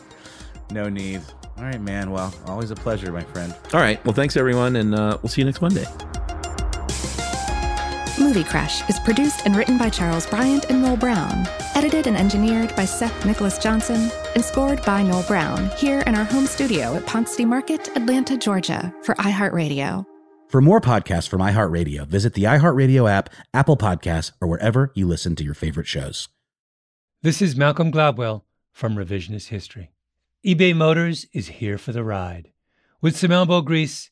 No 0.72 0.90
need. 0.90 1.22
All 1.58 1.64
right, 1.64 1.82
man. 1.82 2.12
Well, 2.12 2.34
always 2.46 2.70
a 2.72 2.76
pleasure, 2.76 3.12
my 3.12 3.24
friend. 3.24 3.54
All 3.74 3.80
right. 3.80 4.04
Well, 4.06 4.14
thanks 4.14 4.38
everyone, 4.38 4.76
and 4.76 4.94
uh, 4.94 5.18
we'll 5.22 5.30
see 5.30 5.42
you 5.42 5.46
next 5.46 5.62
Monday. 5.62 5.86
Movie 8.22 8.44
Crush 8.44 8.88
is 8.88 9.00
produced 9.00 9.48
and 9.48 9.56
written 9.56 9.80
by 9.80 9.90
Charles 9.90 10.28
Bryant 10.28 10.66
and 10.70 10.84
Noel 10.84 10.96
Brown, 10.96 11.48
edited 11.74 12.06
and 12.06 12.16
engineered 12.16 12.74
by 12.76 12.86
Seth 12.86 13.26
Nicholas 13.26 13.58
Johnson, 13.58 14.12
and 14.36 14.46
scored 14.46 14.80
by 14.86 15.02
Noel 15.02 15.24
Brown 15.24 15.72
here 15.76 16.02
in 16.02 16.14
our 16.14 16.24
home 16.24 16.46
studio 16.46 16.96
at 16.96 17.08
Ponce 17.08 17.32
City 17.32 17.46
Market, 17.46 17.90
Atlanta, 17.98 18.38
Georgia, 18.38 18.94
for 19.02 19.16
iHeartRadio. 19.16 20.06
For 20.50 20.62
more 20.62 20.80
podcasts 20.80 21.28
from 21.28 21.42
iHeartRadio, 21.42 22.06
visit 22.06 22.36
the 22.36 22.44
iHeartRadio 22.44 23.10
app, 23.10 23.32
Apple 23.56 23.76
Podcasts, 23.76 24.34
or 24.40 24.48
wherever 24.48 24.92
you 24.94 25.08
listen 25.08 25.36
to 25.38 25.44
your 25.44 25.56
favorite 25.56 25.88
shows. 25.88 26.30
This 27.24 27.42
is 27.42 27.56
Malcolm 27.56 27.92
Gladwell 27.92 28.44
from 28.72 28.98
Revisionist 28.98 29.48
History. 29.48 29.90
eBay 30.46 30.76
Motors 30.76 31.26
is 31.34 31.48
here 31.48 31.80
for 31.80 31.92
the 31.92 32.04
ride. 32.04 32.52
With 33.02 33.18
some 33.18 33.32
elbow 33.32 33.62
grease, 33.62 34.12